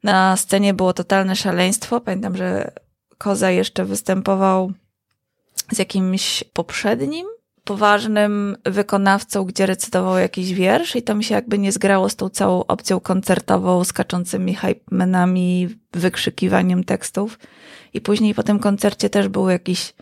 Na 0.03 0.37
scenie 0.37 0.75
było 0.75 0.93
totalne 0.93 1.37
szaleństwo. 1.37 2.01
Pamiętam, 2.01 2.37
że 2.37 2.73
Koza 3.19 3.51
jeszcze 3.51 3.85
występował 3.85 4.73
z 5.73 5.79
jakimś 5.79 6.45
poprzednim 6.53 7.27
poważnym 7.65 8.57
wykonawcą, 8.65 9.45
gdzie 9.45 9.67
recytował 9.67 10.19
jakiś 10.19 10.53
wiersz 10.53 10.97
i 10.97 11.03
to 11.03 11.15
mi 11.15 11.25
się 11.25 11.35
jakby 11.35 11.59
nie 11.59 11.73
zgrało 11.73 12.09
z 12.09 12.17
tą 12.17 12.29
całą 12.29 12.67
opcją 12.67 13.01
koncertową, 13.01 13.85
skaczącymi 13.85 14.55
hypemenami, 14.55 15.69
wykrzykiwaniem 15.93 16.85
tekstów. 16.85 17.39
I 17.95 18.01
później 18.01 18.35
po 18.35 18.43
tym 18.43 18.59
koncercie 18.59 19.11
też 19.11 19.29
był 19.29 19.49
jakiś 19.49 19.95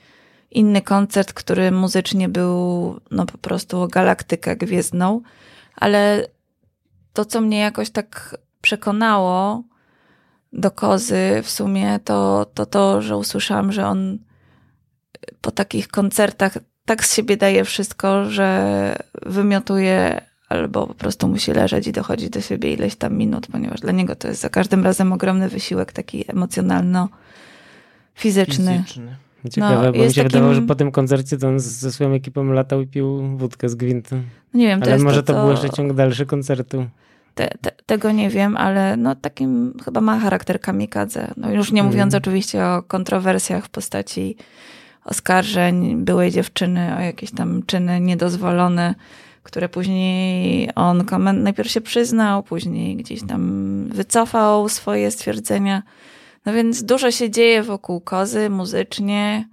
inny 0.51 0.83
koncert, 0.83 1.33
który 1.33 1.71
muzycznie 1.71 2.29
był 2.29 3.01
no 3.11 3.27
po 3.27 3.39
prostu 3.39 3.89
galaktykę 3.89 4.57
gwiezdną, 4.57 5.21
ale 5.77 6.27
to, 7.13 7.25
co 7.25 7.41
mnie 7.41 7.59
jakoś 7.59 7.91
tak 7.91 8.37
przekonało 8.63 9.65
do 10.53 10.71
kozy 10.71 11.41
w 11.43 11.51
sumie, 11.51 12.01
to 12.05 12.47
to, 12.55 12.67
to 12.67 13.03
że 13.03 13.17
usłyszałam, 13.17 13.73
że 13.73 13.87
on 13.87 14.19
po 15.41 15.51
takich 15.51 15.89
koncertach 15.89 16.59
tak 16.85 17.05
z 17.05 17.15
siebie 17.15 17.37
daje 17.37 17.65
wszystko, 17.65 18.31
że 18.31 18.97
wymiotuje 19.23 20.21
albo 20.49 20.87
po 20.87 20.95
prostu 20.95 21.29
musi 21.29 21.53
leżeć 21.53 21.87
i 21.87 21.93
dochodzić 21.93 22.31
do 22.31 22.41
siebie 22.41 22.73
ileś 22.73 22.97
tam 22.97 23.17
minut, 23.17 23.47
ponieważ 23.47 23.81
dla 23.81 23.93
niego 23.93 24.17
to 24.17 24.29
jest 24.29 24.41
za 24.41 24.49
każdym 24.49 24.85
razem 24.85 25.13
ogromny 25.13 25.49
wysiłek 25.49 25.93
taki 25.93 26.25
emocjonalno-fizyczny. 26.29 28.85
Fizyczny. 28.85 29.17
Ciekawe, 29.51 29.93
bo 29.93 29.99
mi 30.05 30.13
się 30.13 30.23
wydawało, 30.23 30.53
że 30.55 30.61
takim- 30.61 30.69
po 30.69 30.75
tym 30.75 30.91
koncercie 30.93 31.39
to 31.39 31.49
on 31.49 31.61
ze 31.61 31.93
swoją 31.93 32.13
ekipą 32.13 32.45
latał 32.45 32.81
i 32.81 32.87
pił 32.87 33.37
wódkę 33.37 33.69
z 33.69 33.75
gwintu. 33.75 34.17
Nie 34.55 34.67
wiem, 34.67 34.81
to 34.81 34.87
Ale 34.93 34.99
może 34.99 35.23
to, 35.23 35.27
to 35.27 35.39
co... 35.39 35.43
był 35.43 35.51
jeszcze 35.51 35.71
ciąg 35.71 35.93
dalszy 35.93 36.27
koncertu. 36.27 36.87
Te, 37.35 37.49
te, 37.61 37.71
tego 37.87 38.13
nie 38.13 38.31
wiem, 38.31 38.57
ale 38.57 38.97
no 38.97 39.15
takim 39.15 39.75
chyba 39.85 40.01
ma 40.01 40.19
charakter 40.19 40.61
kamikadze. 40.61 41.31
No 41.37 41.51
już 41.53 41.73
nie 41.73 41.83
mówiąc 41.83 42.15
Mhm. 42.15 42.23
oczywiście 42.23 42.65
o 42.67 42.83
kontrowersjach 42.83 43.65
w 43.65 43.69
postaci 43.71 44.37
oskarżeń 45.05 45.97
byłej 46.05 46.31
dziewczyny 46.31 46.97
o 46.99 47.01
jakieś 47.01 47.31
tam 47.31 47.63
czyny 47.67 48.01
niedozwolone, 48.01 48.95
które 49.43 49.69
później 49.69 50.69
on 50.75 51.05
najpierw 51.43 51.71
się 51.71 51.81
przyznał, 51.81 52.43
później 52.43 52.97
gdzieś 52.97 53.23
tam 53.27 53.85
wycofał 53.89 54.69
swoje 54.69 55.11
stwierdzenia. 55.11 55.83
No 56.47 56.53
więc 56.53 56.85
dużo 56.85 57.11
się 57.11 57.31
dzieje 57.31 57.63
wokół 57.63 58.01
kozy 58.01 58.51
muzycznie, 58.51 59.49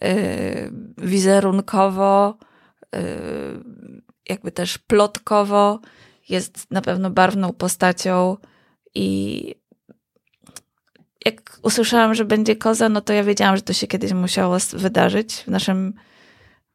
yy, 0.00 0.72
wizerunkowo, 0.98 2.38
yy, 2.92 3.00
jakby 4.28 4.52
też 4.52 4.78
plotkowo. 4.78 5.80
Jest 6.28 6.70
na 6.70 6.80
pewno 6.80 7.10
barwną 7.10 7.52
postacią 7.52 8.36
i 8.94 9.54
jak 11.24 11.58
usłyszałam, 11.62 12.14
że 12.14 12.24
będzie 12.24 12.56
koza, 12.56 12.88
no 12.88 13.00
to 13.00 13.12
ja 13.12 13.24
wiedziałam, 13.24 13.56
że 13.56 13.62
to 13.62 13.72
się 13.72 13.86
kiedyś 13.86 14.12
musiało 14.12 14.56
wydarzyć 14.72 15.34
w 15.34 15.48
naszym 15.48 15.94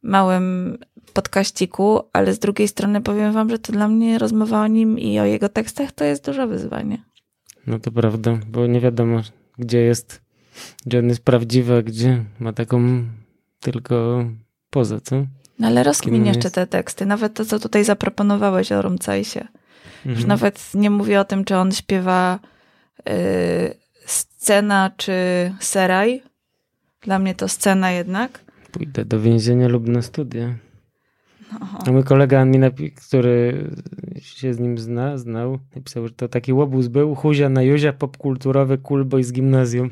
małym 0.02 0.78
podkaściku, 1.14 2.02
ale 2.14 2.34
z 2.34 2.40
drugiej 2.40 2.68
strony 2.68 3.02
powiem 3.02 3.34
wam, 3.34 3.50
że 3.50 3.60
to 3.60 3.74
dla 3.74 3.88
mnie 3.88 4.20
rozmowa 4.20 4.62
o 4.62 4.68
nim 4.68 5.00
i 5.00 5.20
o 5.20 5.26
jego 5.26 5.50
tekstach 5.50 5.92
to 5.92 6.04
jest 6.04 6.26
duże 6.26 6.48
wyzwanie. 6.48 7.04
No 7.68 7.80
to 7.80 7.92
prawda, 7.92 8.40
bo 8.48 8.68
nie 8.68 8.80
wiadomo, 8.80 9.22
gdzie 9.60 9.80
jest, 9.82 10.22
gdzie 10.86 11.00
on 11.00 11.10
jest 11.10 11.24
prawdziwy, 11.24 11.76
a 11.78 11.82
gdzie 11.82 12.24
ma 12.40 12.54
taką 12.54 13.06
tylko 13.60 14.26
pozę, 14.70 15.02
co? 15.02 15.26
No 15.60 15.68
ale 15.68 15.84
rozkmin 15.84 16.26
jeszcze 16.26 16.52
te 16.52 16.68
teksty, 16.68 17.06
nawet 17.06 17.34
to, 17.34 17.46
co 17.46 17.60
tutaj 17.60 17.84
zaproponowałeś 17.84 18.72
o 18.72 18.82
Rumcajsie. 18.82 19.48
Już 20.06 20.12
Mhm. 20.14 20.28
nawet 20.28 20.70
nie 20.74 20.90
mówię 20.90 21.20
o 21.20 21.26
tym, 21.26 21.46
czy 21.46 21.56
on 21.58 21.72
śpiewa 21.72 22.40
y, 23.10 23.74
scena 24.06 24.92
czy 24.98 25.14
seraj. 25.60 26.24
Dla 27.02 27.20
mnie 27.20 27.36
to 27.36 27.48
scena 27.48 27.92
jednak. 27.92 28.40
Pójdę 28.72 29.06
do 29.06 29.22
więzienia 29.22 29.68
lub 29.68 29.88
na 29.88 30.02
studia. 30.02 30.56
A 31.88 31.92
mój 31.92 32.04
kolega 32.04 32.46
mi 32.46 32.60
napi- 32.60 32.92
który 32.92 33.70
się 34.20 34.54
z 34.54 34.60
nim 34.60 34.78
zna, 34.78 35.18
znał, 35.18 35.60
napisał, 35.76 36.08
że 36.08 36.14
to 36.14 36.28
taki 36.28 36.54
łobuz 36.54 36.88
był, 36.88 37.16
huzia 37.16 37.50
na 37.50 37.62
juzia, 37.64 37.94
popkulturowy 37.94 38.78
coolboy 38.78 39.24
z 39.24 39.32
gimnazjum. 39.34 39.90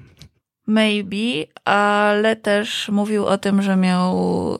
Maybe, 0.67 1.45
ale 1.65 2.35
też 2.35 2.89
mówił 2.89 3.25
o 3.25 3.38
tym, 3.38 3.62
że 3.62 3.75
miał 3.75 4.15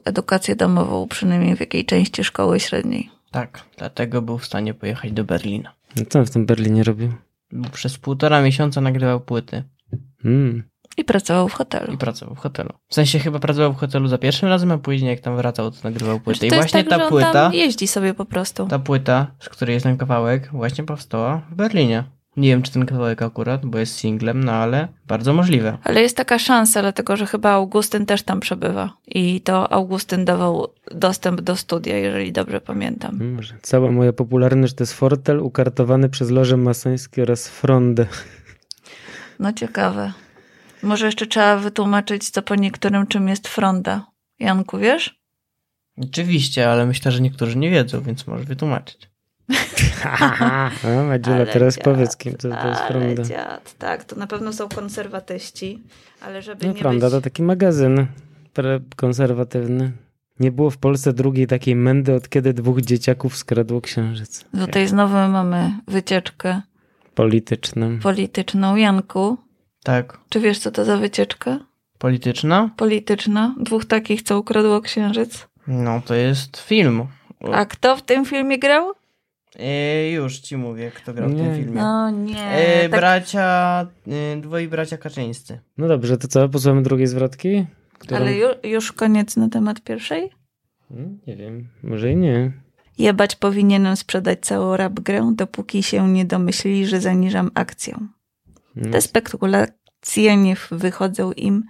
edukację 0.06 0.56
domową, 0.56 1.08
przynajmniej 1.08 1.56
w 1.56 1.60
jakiej 1.60 1.86
części 1.86 2.24
szkoły 2.24 2.60
średniej. 2.60 3.10
Tak, 3.32 3.64
dlatego 3.78 4.22
był 4.22 4.38
w 4.38 4.46
stanie 4.46 4.74
pojechać 4.74 5.12
do 5.12 5.24
Berlina. 5.24 5.74
No 5.96 6.04
co 6.10 6.20
on 6.20 6.25
w 6.25 6.32
tym 6.32 6.46
Berlinie 6.46 6.84
robił? 6.84 7.14
Był 7.52 7.72
Przez 7.72 7.98
półtora 7.98 8.42
miesiąca 8.42 8.82
nagrywał 8.82 9.20
płyty 9.20 9.64
Mm. 10.25 10.64
I 10.98 11.04
pracował 11.04 11.50
w 11.50 11.54
hotelu. 11.54 11.94
i 11.94 11.98
pracował 11.98 12.36
w 12.36 12.40
hotelu. 12.40 12.70
W 12.88 12.96
sensie 12.96 13.20
chyba 13.20 13.40
pracował 13.40 13.74
w 13.74 13.78
hotelu 13.78 14.08
za 14.08 14.18
pierwszym 14.18 14.50
razem, 14.50 14.72
a 14.72 14.78
później 14.78 15.10
jak 15.10 15.20
tam 15.20 15.38
wracał, 15.38 15.72
to 15.72 15.78
nagrywał 15.84 16.20
płyty. 16.20 16.40
Znaczy, 16.40 16.56
I 16.56 16.60
właśnie 16.60 16.80
jest 16.80 16.90
tak, 16.90 17.00
ta 17.00 17.04
że 17.04 17.04
on 17.04 17.10
płyta, 17.10 17.32
tam 17.32 17.54
jeździ 17.54 17.88
sobie 17.88 18.14
po 18.14 18.25
prostu. 18.25 18.68
ta 18.68 18.80
płyta, 18.80 19.28
z 19.40 19.50
której 19.50 19.74
jest 19.74 19.84
ten 19.84 19.98
kawałek, 19.98 20.50
właśnie 20.52 20.84
powstała 20.84 21.42
w 21.52 21.56
Berlinie. 21.56 22.04
Nie 22.38 22.50
wiem, 22.50 22.62
czy 22.62 22.72
ten 22.72 22.86
kawałek 22.86 23.22
akurat, 23.22 23.66
bo 23.66 23.78
jest 23.78 23.96
singlem, 23.96 24.44
no 24.44 24.52
ale 24.52 24.88
bardzo 25.08 25.34
możliwe. 25.34 25.78
Ale 25.84 26.02
jest 26.02 26.18
taka 26.18 26.40
szansa, 26.40 26.82
dlatego 26.82 27.18
że 27.18 27.25
chyba 27.25 27.50
Augustyn 27.52 28.06
też 28.06 28.24
tam 28.24 28.40
przebywa. 28.40 28.94
I 29.08 29.42
to 29.42 29.74
Augustyn 29.74 30.25
dawał 30.25 30.68
dostęp 30.92 31.42
do 31.42 31.56
studia, 31.56 31.98
jeżeli 31.98 32.32
dobrze 32.32 32.62
pamiętam. 32.62 33.34
Może. 33.36 33.54
Cała 33.62 33.92
moja 33.92 34.14
popularność 34.14 34.74
to 34.74 34.84
jest 34.84 34.94
fortel 34.94 35.40
ukartowany 35.40 36.10
przez 36.10 36.30
loże 36.30 36.58
masońskie 36.58 37.22
oraz 37.24 37.50
frondę. 37.50 38.06
No 39.40 39.54
ciekawe. 39.54 40.14
Może 40.86 41.06
jeszcze 41.06 41.27
trzeba 41.27 41.58
wytłumaczyć, 41.58 42.30
co 42.30 42.42
po 42.42 42.56
niektórym 42.56 43.08
czym 43.08 43.27
jest 43.30 43.48
fronda. 43.48 44.06
Janku, 44.39 44.77
wiesz? 44.77 45.20
Oczywiście, 45.98 46.72
ale 46.72 46.86
myślę, 46.86 47.12
że 47.12 47.22
niektórzy 47.22 47.58
nie 47.58 47.72
wiedzą, 47.72 48.01
więc 48.01 48.27
może 48.27 48.44
wytłumaczyć. 48.44 49.10
A, 50.04 50.72
Madziula, 51.08 51.36
Ale 51.36 51.48
teraz 51.48 51.75
dziad, 51.75 51.84
powiedz, 51.84 52.18
kim 52.18 52.34
to, 52.36 52.50
to 52.50 52.68
jest 52.68 52.82
fronda. 52.82 53.24
dziad. 53.24 53.75
Tak, 53.77 54.04
to 54.04 54.15
na 54.15 54.27
pewno 54.27 54.54
są 54.54 54.70
konserwatyści, 54.70 55.84
ale 56.22 56.42
żeby 56.42 56.68
No, 56.68 56.74
nie 56.74 56.80
fronda 56.80 57.06
być... 57.08 57.13
to 57.13 57.22
taki 57.22 57.44
magazyn 57.44 58.08
konserwatywny. 58.96 59.92
Nie 60.39 60.51
było 60.51 60.70
w 60.70 60.77
Polsce 60.77 61.13
drugiej 61.13 61.48
takiej 61.48 61.75
mędy, 61.75 62.13
od 62.15 62.30
kiedy 62.30 62.54
dwóch 62.54 62.82
dzieciaków 62.82 63.38
skradło 63.38 63.82
księżyc. 63.82 64.46
Tutaj 64.60 64.88
znowu 64.88 65.13
mamy 65.13 65.80
wycieczkę 65.88 66.62
Polityczną. 67.15 68.00
polityczną. 68.00 68.75
Janku, 68.75 69.38
Tak. 69.86 70.18
czy 70.30 70.39
wiesz, 70.39 70.60
co 70.60 70.72
to 70.72 70.86
za 70.86 70.98
wycieczka 70.98 71.60
Polityczna? 71.98 72.70
polityczna? 72.77 73.56
Dwóch 73.60 73.86
takich, 73.86 74.22
co 74.22 74.39
ukradło 74.39 74.82
księżyc. 74.82 75.48
No 75.68 76.01
to 76.06 76.15
jest 76.15 76.58
film. 76.58 77.08
A 77.54 77.65
kto 77.65 77.96
w 77.98 78.01
tym 78.01 78.25
filmie 78.25 78.60
grał? 78.60 78.94
E, 79.60 80.12
już 80.12 80.39
ci 80.39 80.58
mówię, 80.58 80.92
kto 80.96 81.13
grał 81.13 81.30
w 81.30 81.34
Nie. 81.34 81.44
tym 81.44 81.56
filmie. 81.56 81.82
No 81.82 82.10
nie. 82.10 82.48
E, 82.48 82.89
tak, 82.89 83.00
Bracia, 83.00 83.88
e, 84.08 84.38
dwoi 84.42 84.68
bracia 84.68 84.98
Kaczyńscy. 84.98 85.60
No 85.77 85.88
dobrze, 85.88 86.18
to 86.18 86.27
co? 86.27 86.50
Posłuchamy 86.50 86.82
drugiej 86.84 87.08
zwrotki? 87.08 87.65
Którą... 88.00 88.18
ale 88.20 88.34
ju, 88.34 88.48
już 88.63 88.92
koniec 88.92 89.38
na 89.38 89.50
temat 89.50 89.82
pierwszej? 89.82 90.30
Hmm, 90.89 91.20
Nie 91.27 91.36
wiem, 91.36 91.68
może 91.84 92.12
i 92.12 92.15
nie. 92.15 92.51
Jebać 92.98 93.36
powinienem 93.36 93.96
sprzedać 93.98 94.39
całą 94.39 94.77
rap 94.77 94.94
grę, 95.00 95.32
dopóki 95.36 95.84
się 95.84 96.10
nie 96.10 96.25
domyślili, 96.25 96.88
że 96.88 97.01
zaniżam 97.01 97.51
akcję. 97.54 97.98
No. 98.75 98.91
Te 98.91 99.01
spekulacje 99.01 100.38
nie 100.38 100.55
wychodzą 100.72 101.32
im, 101.32 101.63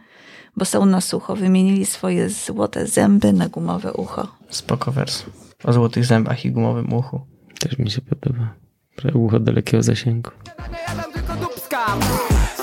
bo 0.56 0.66
są 0.66 0.86
na 0.86 1.02
sucho. 1.02 1.36
Wymienili 1.36 1.86
swoje 1.86 2.30
złote 2.30 2.88
zęby 2.88 3.34
na 3.34 3.50
gumowe 3.50 3.94
ucho. 3.94 4.28
Spoko 4.50 4.92
wers. 4.92 5.24
O 5.64 5.74
złotych 5.74 6.06
zębach 6.06 6.46
i 6.46 6.52
gumowym 6.52 6.94
uchu. 6.94 7.22
Też 7.60 7.78
mi 7.78 7.92
się 7.92 8.02
podoba. 8.02 8.54
Ucho 9.14 9.40
dalekiego 9.40 9.84
zasięgu. 9.84 10.32
Nie 10.72 10.78
jadam 10.88 11.14
tylko 11.14 11.36
dupska 11.36 11.86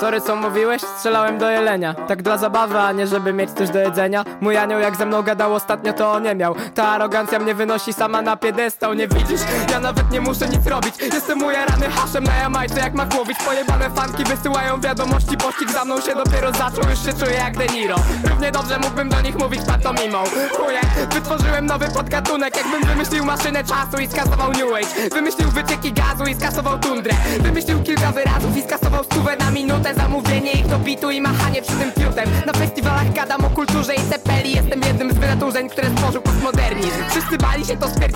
Sorry 0.03 0.21
co 0.21 0.35
mówiłeś? 0.35 0.81
Strzelałem 0.81 1.37
do 1.37 1.49
jelenia. 1.49 1.93
Tak 1.93 2.21
dla 2.21 2.37
zabawy, 2.37 2.79
a 2.79 2.91
nie 2.91 3.07
żeby 3.07 3.33
mieć 3.33 3.51
coś 3.51 3.69
do 3.69 3.79
jedzenia. 3.79 4.25
Mój 4.41 4.57
anioł 4.57 4.79
jak 4.79 4.95
ze 4.95 5.05
mną 5.05 5.21
gadał 5.21 5.53
ostatnio 5.53 5.93
to 5.93 6.19
nie 6.19 6.35
miał. 6.35 6.55
Ta 6.75 6.87
arogancja 6.87 7.39
mnie 7.39 7.55
wynosi 7.55 7.93
sama 7.93 8.21
na 8.21 8.37
piedestał 8.37 8.93
Nie 8.93 9.07
widzisz? 9.07 9.41
Ja 9.71 9.79
nawet 9.79 10.11
nie 10.11 10.21
muszę 10.21 10.47
nic 10.47 10.67
robić. 10.67 10.95
Jestem 11.13 11.43
ujarany 11.43 11.89
haszem 11.89 12.23
na 12.23 12.35
Jamajce 12.35 12.79
jak 12.79 12.93
Makłowicz 12.93 13.43
Pojebane 13.45 13.89
fanki 13.89 14.23
wysyłają 14.23 14.81
wiadomości 14.81 15.37
Pościg 15.37 15.71
za 15.71 15.85
mną 15.85 16.01
się 16.01 16.15
dopiero 16.15 16.51
zaczął. 16.51 16.89
Już 16.89 17.05
się 17.05 17.13
czuję 17.25 17.37
jak 17.37 17.57
De 17.57 17.67
Niro. 17.67 17.95
Równie 18.29 18.51
dobrze 18.51 18.79
mógłbym 18.79 19.09
do 19.09 19.21
nich 19.21 19.35
mówić 19.39 19.61
pantomimą 19.67 20.23
Chuje, 20.57 20.79
wytworzyłem 21.13 21.65
nowy 21.65 21.87
podgatunek. 21.87 22.57
Jakbym 22.57 22.89
wymyślił 22.89 23.25
maszynę 23.25 23.63
czasu 23.63 23.97
i 24.01 24.07
skasował 24.07 24.51
New 24.51 24.73
Age. 24.73 25.09
Wymyślił 25.13 25.49
wycieki 25.49 25.93
gazu 25.93 26.23
i 26.23 26.35
skasował 26.35 26.79
tundrę. 26.79 27.13
Wymyślił 27.39 27.83
kilka 27.83 28.11
wyrazów 28.11 28.57
i 28.57 28.61
skasował 28.61 29.03
stówę 29.03 29.35
na 29.35 29.51
minutę 29.51 29.92
Zamówienie 29.95 30.51
ich 30.51 30.67
do 30.67 30.79
bitu 30.79 31.11
i 31.11 31.21
machanie 31.21 31.61
przy 31.61 31.71
tym 31.71 31.91
fiutem. 31.91 32.29
Na 32.45 32.53
festiwalach 32.53 33.13
gadam 33.13 33.45
o 33.45 33.49
kulturze 33.49 33.95
i 33.95 34.01
cepeli 34.09 34.55
Jestem 34.55 34.81
jednym 34.81 35.11
z 35.11 35.17
wynaturzeń, 35.17 35.69
które 35.69 35.89
stworzył 35.89 36.21
postmodernizm. 36.21 37.03
Wszyscy 37.09 37.37
bali 37.37 37.65
się 37.65 37.77
to 37.77 37.87
stwierdzić, 37.87 38.12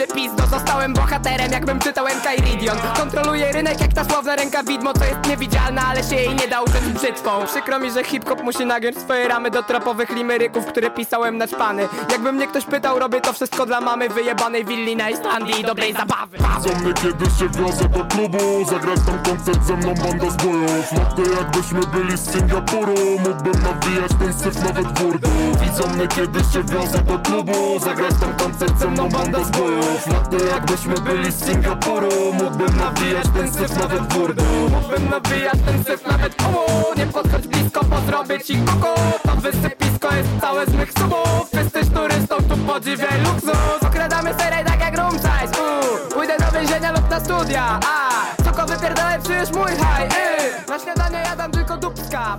to 0.00 0.06
robię 0.06 0.14
pizdo. 0.14 0.46
Zostałem 0.46 0.94
bohaterem, 0.94 1.52
jakbym 1.52 1.78
czytał 1.78 2.06
MK 2.06 2.44
Ridion 2.44 2.76
Kontroluję 2.96 3.52
rynek 3.52 3.80
jak 3.80 3.92
ta 3.92 4.04
sławna 4.04 4.36
ręka 4.36 4.62
widmo 4.62 4.92
Co 4.92 5.04
jest 5.04 5.26
niewidzialna, 5.28 5.82
ale 5.86 6.04
się 6.04 6.16
jej 6.16 6.34
nie 6.34 6.48
da 6.48 6.62
uczyć 6.62 6.80
brzytwą. 6.80 7.46
Przykro 7.46 7.78
mi, 7.78 7.90
że 7.90 8.04
hip-hop 8.04 8.42
musi 8.42 8.66
nagiąć 8.66 8.98
swoje 8.98 9.28
ramy 9.28 9.50
Do 9.50 9.62
trapowych 9.62 10.10
limeryków, 10.10 10.66
które 10.66 10.90
pisałem 10.90 11.38
na 11.38 11.46
czpany. 11.46 11.88
Jakby 12.10 12.32
mnie 12.32 12.46
ktoś 12.46 12.64
pytał, 12.64 12.98
robię 12.98 13.20
to 13.20 13.32
wszystko 13.32 13.66
dla 13.66 13.80
mamy 13.80 14.08
Wyjebanej 14.08 14.64
willi 14.64 14.96
na 14.96 15.10
Islandii 15.10 15.60
i 15.60 15.64
dobrej 15.64 15.92
zabawy. 15.92 16.38
Co 16.62 16.78
mnie 16.78 16.92
kiedyś 16.92 17.38
się 17.38 17.48
wiozę 17.48 17.88
do 17.88 18.04
klubu? 18.04 18.64
Zagrać 18.70 18.98
tam 19.06 19.22
koncert 19.22 19.66
ze 19.66 19.76
mną 19.76 19.94
banda 19.94 20.30
z 20.30 20.36
bojów 20.36 20.92
Matko 20.92 21.22
jakbyśmy 21.38 21.80
byli 21.80 22.18
z 22.18 22.32
Singapuru 22.32 22.94
Mógłbym 23.18 23.62
nawijać 23.62 24.10
ten 24.18 24.34
syf 24.34 24.64
nawet 24.64 24.86
w 24.86 25.60
Widzą 25.60 25.94
mnie 25.94 26.08
kiedyś 26.08 26.52
się 26.52 26.62
wiozę 26.62 26.98
do 26.98 27.18
klubu? 27.18 27.78
Zagrać 27.78 28.14
tam 28.20 28.36
koncert 28.36 28.78
ze 28.78 28.86
mną 28.86 29.08
banda 29.08 29.44
z 29.44 29.50
Matko 29.90 30.36
jakbyśmy 30.52 30.94
byli 30.94 31.32
z 31.32 31.44
Singapuru. 31.44 32.32
Mógłbym 32.32 32.76
nawijać 32.78 33.26
ten 33.34 33.52
syf 33.52 33.76
nawet 33.76 34.12
w 34.12 34.16
urdu. 34.16 34.44
Mógłbym 34.70 35.10
nabijać 35.10 35.58
ten 35.66 35.84
syf 35.84 36.06
nawet 36.06 36.34
komu 36.34 36.58
Nie 36.96 37.06
podchodź 37.06 37.46
blisko, 37.48 37.84
bo 37.84 38.00
zrobię 38.00 38.40
ci 38.40 38.58
koko. 38.64 38.94
To 39.22 39.36
wysypisko 39.36 40.14
jest 40.14 40.28
całe 40.40 40.66
z 40.66 40.72
mych 40.72 40.92
subów. 40.92 41.48
Jesteś 41.52 41.88
turystą, 41.88 42.36
tu 42.36 42.56
podziwiaj 42.56 43.20
luksus. 43.24 43.82
Okradamy 43.82 44.34
seraj 44.34 44.64
tak 44.64 44.80
jak 44.80 44.98
room 44.98 45.12
size. 45.12 45.62
Uuu, 45.62 46.10
Pójdę 46.14 46.36
do 46.38 46.58
więzienia 46.58 46.92
lub 46.92 47.10
na 47.10 47.20
studia. 47.20 47.80
A, 47.86 48.44
Soko 48.44 48.66
wypierdolę, 48.66 49.18
przyjesz 49.22 49.52
mój 49.52 49.70
haj. 49.82 50.06
Y. 50.06 50.68
Na 50.68 50.78
śniadanie 50.78 51.18
jadam 51.18 51.50
tylko 51.52 51.76
dupska. 51.76 52.36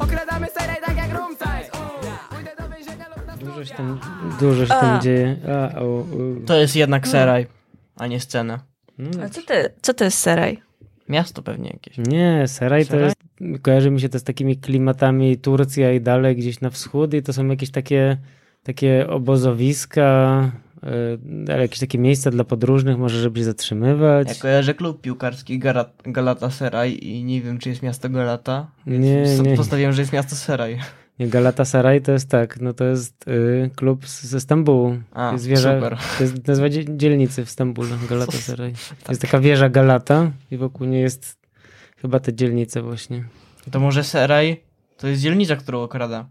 Okradamy 0.00 0.46
seraj 0.58 0.76
tak 0.86 0.96
jak 0.96 1.12
room 1.12 1.32
size 1.36 1.65
Dużo 3.56 3.64
się 3.68 3.74
tam, 3.74 4.00
dużo 4.40 4.66
się 4.66 4.70
tam 4.80 5.00
dzieje. 5.02 5.36
A, 5.74 5.78
o, 5.80 5.84
o. 5.98 6.04
To 6.46 6.56
jest 6.56 6.76
jednak 6.76 7.08
seraj, 7.08 7.46
a 7.96 8.06
nie 8.06 8.20
scena. 8.20 8.58
No, 8.98 9.22
A 9.24 9.28
co, 9.28 9.42
ty, 9.42 9.54
co 9.82 9.94
to 9.94 10.04
jest 10.04 10.18
seraj? 10.18 10.58
Miasto 11.08 11.42
pewnie 11.42 11.70
jakieś. 11.70 11.98
Nie, 11.98 12.44
Seraj 12.48 12.84
to 12.84 12.90
Seraj? 12.90 13.04
jest, 13.04 13.62
kojarzy 13.62 13.90
mi 13.90 14.00
się 14.00 14.08
to 14.08 14.18
z 14.18 14.22
takimi 14.22 14.56
klimatami 14.56 15.36
Turcja 15.38 15.92
i 15.92 16.00
dalej 16.00 16.36
gdzieś 16.36 16.60
na 16.60 16.70
wschód 16.70 17.14
i 17.14 17.22
to 17.22 17.32
są 17.32 17.46
jakieś 17.46 17.70
takie, 17.70 18.16
takie 18.62 19.06
obozowiska, 19.08 20.50
y, 21.48 21.52
ale 21.52 21.62
jakieś 21.62 21.78
takie 21.80 21.98
miejsca 21.98 22.30
dla 22.30 22.44
podróżnych, 22.44 22.98
może 22.98 23.20
żeby 23.20 23.38
się 23.38 23.44
zatrzymywać. 23.44 24.28
Ja 24.28 24.34
kojarzę 24.34 24.74
klub 24.74 25.00
piłkarski 25.00 25.60
Galata 26.04 26.50
Seraj 26.50 26.98
i 27.02 27.24
nie 27.24 27.42
wiem, 27.42 27.58
czy 27.58 27.68
jest 27.68 27.82
miasto 27.82 28.08
Galata. 28.08 28.66
Nie, 28.86 29.22
S- 29.22 29.40
nie. 29.40 29.56
Postawiłem, 29.56 29.92
że 29.92 30.02
jest 30.02 30.12
miasto 30.12 30.36
Seraj. 30.36 30.78
Nie, 31.18 31.28
Galatasaray 31.28 32.00
to 32.00 32.12
jest 32.12 32.30
tak, 32.30 32.60
no 32.60 32.72
to 32.72 32.84
jest 32.84 33.28
y, 33.28 33.70
klub 33.76 34.06
z- 34.08 34.24
ze 34.24 34.40
Stambułu. 34.40 34.98
A, 35.12 35.26
To 35.28 35.32
jest 35.32 35.46
wieża, 35.46 35.74
super. 35.74 35.96
to 36.18 36.24
jest 36.24 36.48
nazwa 36.48 36.68
dzie- 36.68 36.96
dzielnicy 36.96 37.44
w 37.44 37.50
Stambule, 37.50 37.88
Galatasaray. 38.10 38.72
To 39.04 39.12
jest 39.12 39.22
taka 39.22 39.40
wieża 39.40 39.68
Galata 39.68 40.30
i 40.50 40.56
wokół 40.56 40.86
niej 40.86 41.02
jest 41.02 41.36
chyba 41.96 42.20
te 42.20 42.34
dzielnice 42.34 42.82
właśnie. 42.82 43.24
To 43.70 43.80
może 43.80 44.04
Seraj 44.04 44.60
to 44.96 45.08
jest 45.08 45.22
dzielnica, 45.22 45.56
którą 45.56 45.82
okrada. 45.82 46.26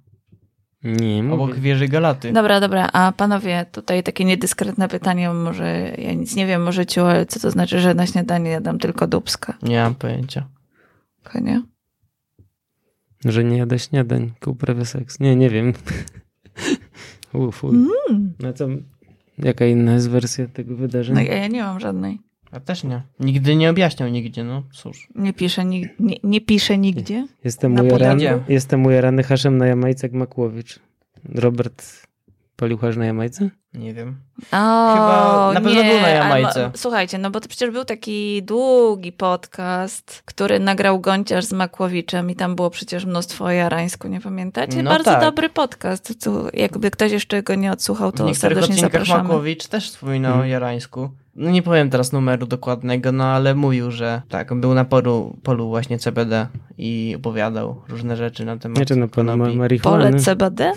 Nie, 0.84 1.24
mówię. 1.24 1.44
Obok 1.44 1.56
wieży 1.60 1.88
Galaty. 1.88 2.32
Dobra, 2.34 2.60
dobra, 2.60 2.90
a 2.94 3.12
panowie, 3.18 3.66
tutaj 3.72 4.04
takie 4.04 4.26
niedyskretne 4.26 4.88
pytanie, 4.88 5.30
może 5.30 5.92
ja 5.98 6.14
nic 6.14 6.36
nie 6.36 6.46
wiem, 6.46 6.64
może 6.64 6.86
ciu, 6.86 7.02
ale 7.06 7.26
co 7.26 7.40
to 7.40 7.52
znaczy, 7.52 7.80
że 7.80 7.94
na 7.94 8.08
śniadanie 8.08 8.50
jadam 8.52 8.80
tylko 8.80 9.08
dubska? 9.08 9.54
Nie 9.64 9.82
mam 9.82 9.96
pojęcia. 9.96 10.48
Konie? 11.24 11.62
Że 13.26 13.44
nie 13.44 13.58
jada 13.58 13.78
śniadań, 13.78 14.32
tylko 14.32 14.52
uprawia 14.52 14.86
seks. 14.86 15.20
Nie, 15.20 15.36
nie 15.36 15.50
wiem. 15.50 15.74
Uf, 17.34 17.64
uf. 17.64 17.74
Mm. 17.74 18.34
No 18.40 18.54
co, 18.54 18.68
jaka 19.38 19.66
inna 19.66 19.94
jest 19.94 20.10
wersja 20.10 20.48
tego 20.48 20.76
wydarzenia? 20.76 21.22
No 21.22 21.28
ja, 21.28 21.36
ja 21.38 21.48
nie 21.48 21.62
mam 21.64 21.80
żadnej. 21.80 22.20
A 22.52 22.60
też 22.60 22.84
nie. 22.84 23.02
Nigdy 23.20 23.56
nie 23.56 23.70
objaśniał 23.70 24.10
nigdzie, 24.10 24.44
no 24.44 24.64
cóż. 24.72 25.08
Nie 25.16 25.34
piszę, 25.34 25.62
nig- 25.62 25.90
nie, 26.00 26.16
nie 26.24 26.42
piszę 26.42 26.78
nigdzie. 26.78 27.28
Jestem 27.44 27.74
ujarany, 27.80 28.44
jestem 28.50 28.86
ujarany 28.86 29.24
haszem 29.24 29.58
na 29.58 29.68
Jamajce 29.68 30.08
jak 30.08 30.14
Makłowicz. 30.14 30.80
Robert 31.36 32.02
palił 32.56 32.78
hasz 32.78 32.98
na 32.98 33.06
Jamajce? 33.06 33.50
Nie 33.74 33.94
wiem. 33.94 34.16
O, 34.38 34.94
Chyba 34.94 35.52
na 35.54 35.62
pewno 35.62 35.84
nie, 35.84 35.90
był 35.90 36.02
na 36.02 36.10
Jamajce. 36.10 36.72
Słuchajcie, 36.76 37.18
no 37.18 37.32
bo 37.32 37.40
to 37.40 37.48
przecież 37.50 37.72
był 37.72 37.86
taki 37.86 38.44
długi 38.44 39.12
podcast, 39.12 40.22
który 40.26 40.60
nagrał 40.60 41.00
Gąciarz 41.00 41.46
z 41.46 41.54
Makłowiczem 41.54 42.30
i 42.30 42.36
tam 42.36 42.56
było 42.56 42.70
przecież 42.70 43.06
mnóstwo 43.06 43.46
o 43.46 43.52
jarańsku, 43.52 44.08
nie 44.08 44.22
pamiętacie? 44.22 44.84
No 44.84 44.90
Bardzo 44.90 45.12
tak. 45.12 45.22
dobry 45.22 45.50
podcast. 45.50 46.24
To 46.24 46.48
jakby 46.54 46.92
ktoś 46.92 47.12
jeszcze 47.12 47.44
go 47.44 47.56
nie 47.56 47.72
odsłuchał, 47.72 48.12
to 48.12 48.26
niektórych 48.26 48.58
serdecznie 48.58 48.82
zapraszamy. 48.82 49.24
Makłowicz 49.24 49.68
też 49.68 49.90
wspominał 49.90 50.40
o 50.40 50.44
Jarańsku. 50.46 51.10
No 51.36 51.52
nie 51.52 51.64
powiem 51.64 51.90
teraz 51.90 52.12
numeru 52.12 52.48
dokładnego, 52.48 53.12
no 53.12 53.24
ale 53.24 53.56
mówił, 53.56 53.92
że 53.92 54.22
tak, 54.30 54.54
był 54.54 54.74
na 54.74 54.86
polu, 54.86 55.38
polu 55.44 55.68
właśnie 55.68 56.00
CBD 56.00 56.48
i 56.78 57.14
opowiadał 57.18 57.82
różne 57.88 58.16
rzeczy 58.16 58.46
na 58.46 58.58
temat 58.58 58.80
Nie, 58.80 58.86
czy 58.86 58.96
na 58.96 59.08
panu 59.08 59.56
marihuany? 59.56 60.04
Pole 60.04 60.20
CBD? 60.20 60.74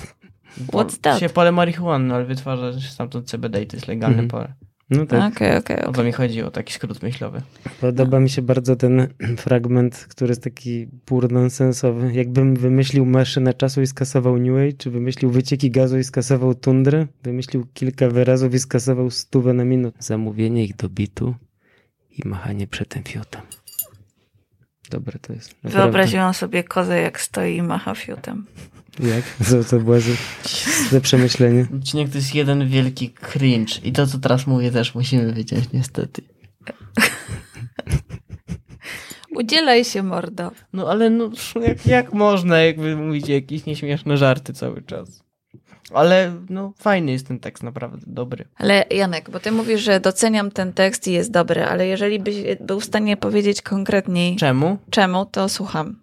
What's 0.66 1.00
that? 1.00 1.20
Się 1.20 1.28
pole 1.28 1.52
marihuany, 1.52 2.14
ale 2.14 2.24
wytwarza 2.24 2.80
się 2.80 2.88
stamtąd 2.88 3.26
CBD 3.28 3.62
i 3.62 3.66
to 3.66 3.76
jest 3.76 3.88
legalne 3.88 4.22
Mhm. 4.22 4.28
pole. 4.28 4.54
No 4.90 5.06
tak. 5.06 5.32
Okej, 5.34 5.56
okej, 5.56 5.76
O 5.76 5.80
okej. 5.80 5.94
to 5.94 6.04
mi 6.04 6.12
chodzi, 6.12 6.42
o 6.42 6.50
taki 6.50 6.72
skrót 6.72 7.02
myślowy. 7.02 7.42
Podoba 7.80 8.20
mi 8.20 8.30
się 8.30 8.42
bardzo 8.42 8.76
ten 8.76 9.08
fragment, 9.44 10.06
który 10.10 10.28
jest 10.30 10.42
taki 10.44 10.86
pur 11.04 11.32
nonsensowy. 11.32 12.12
Jakbym 12.14 12.56
wymyślił 12.56 13.06
maszynę 13.06 13.54
czasu 13.54 13.82
i 13.82 13.86
skasował 13.86 14.38
New 14.38 14.56
Age, 14.56 14.72
czy 14.72 14.90
wymyślił 14.90 15.30
wycieki 15.30 15.70
gazu 15.70 15.98
i 15.98 16.04
skasował 16.04 16.54
tundrę, 16.54 17.06
wymyślił 17.22 17.66
kilka 17.74 18.08
wyrazów 18.08 18.54
i 18.54 18.58
skasował 18.58 19.10
stówę 19.10 19.52
na 19.54 19.64
minut. 19.64 19.94
Zamówienie 19.98 20.64
ich 20.64 20.76
do 20.76 20.88
bitu 20.88 21.34
i 22.10 22.28
machanie 22.28 22.66
przed 22.66 22.88
tym 22.88 23.02
fiutem. 23.04 23.42
Dobre 24.90 25.18
to 25.18 25.32
jest. 25.32 25.50
Naprawdę. 25.64 25.78
Wyobraziłam 25.82 26.34
sobie 26.34 26.64
kozę, 26.64 27.00
jak 27.00 27.20
stoi 27.20 27.56
i 27.56 27.62
macha 27.62 27.94
fiutem. 27.94 28.46
Jak? 29.00 29.24
Co 29.48 29.64
to 29.64 29.78
było 29.78 30.00
za, 30.00 30.12
za 30.90 31.00
przemyślenie? 31.00 31.66
Odcinek 31.76 32.10
to 32.10 32.18
jest 32.18 32.34
jeden 32.34 32.68
wielki 32.68 33.10
cringe 33.10 33.74
i 33.84 33.92
to, 33.92 34.06
co 34.06 34.18
teraz 34.18 34.46
mówię, 34.46 34.70
też 34.70 34.94
musimy 34.94 35.32
wiedzieć, 35.32 35.64
niestety. 35.72 36.22
Udzielaj 39.34 39.84
się, 39.84 40.02
mordo. 40.02 40.50
No 40.72 40.90
ale 40.90 41.10
no, 41.10 41.30
jak, 41.62 41.86
jak 41.86 42.12
można, 42.12 42.58
jakby 42.58 42.96
mówić 42.96 43.28
jakieś 43.28 43.66
nieśmieszne 43.66 44.16
żarty 44.16 44.52
cały 44.52 44.82
czas. 44.82 45.22
Ale 45.94 46.32
no, 46.50 46.72
fajny 46.78 47.12
jest 47.12 47.28
ten 47.28 47.38
tekst, 47.40 47.62
naprawdę 47.62 47.98
dobry. 48.06 48.44
Ale 48.56 48.84
Janek, 48.90 49.30
bo 49.30 49.40
ty 49.40 49.52
mówisz, 49.52 49.80
że 49.80 50.00
doceniam 50.00 50.50
ten 50.50 50.72
tekst 50.72 51.08
i 51.08 51.12
jest 51.12 51.30
dobry, 51.30 51.64
ale 51.64 51.86
jeżeli 51.86 52.18
byś 52.18 52.36
był 52.60 52.80
w 52.80 52.84
stanie 52.84 53.16
powiedzieć 53.16 53.62
konkretniej 53.62 54.36
Czemu? 54.36 54.78
czemu, 54.90 55.26
to 55.26 55.48
słucham. 55.48 56.00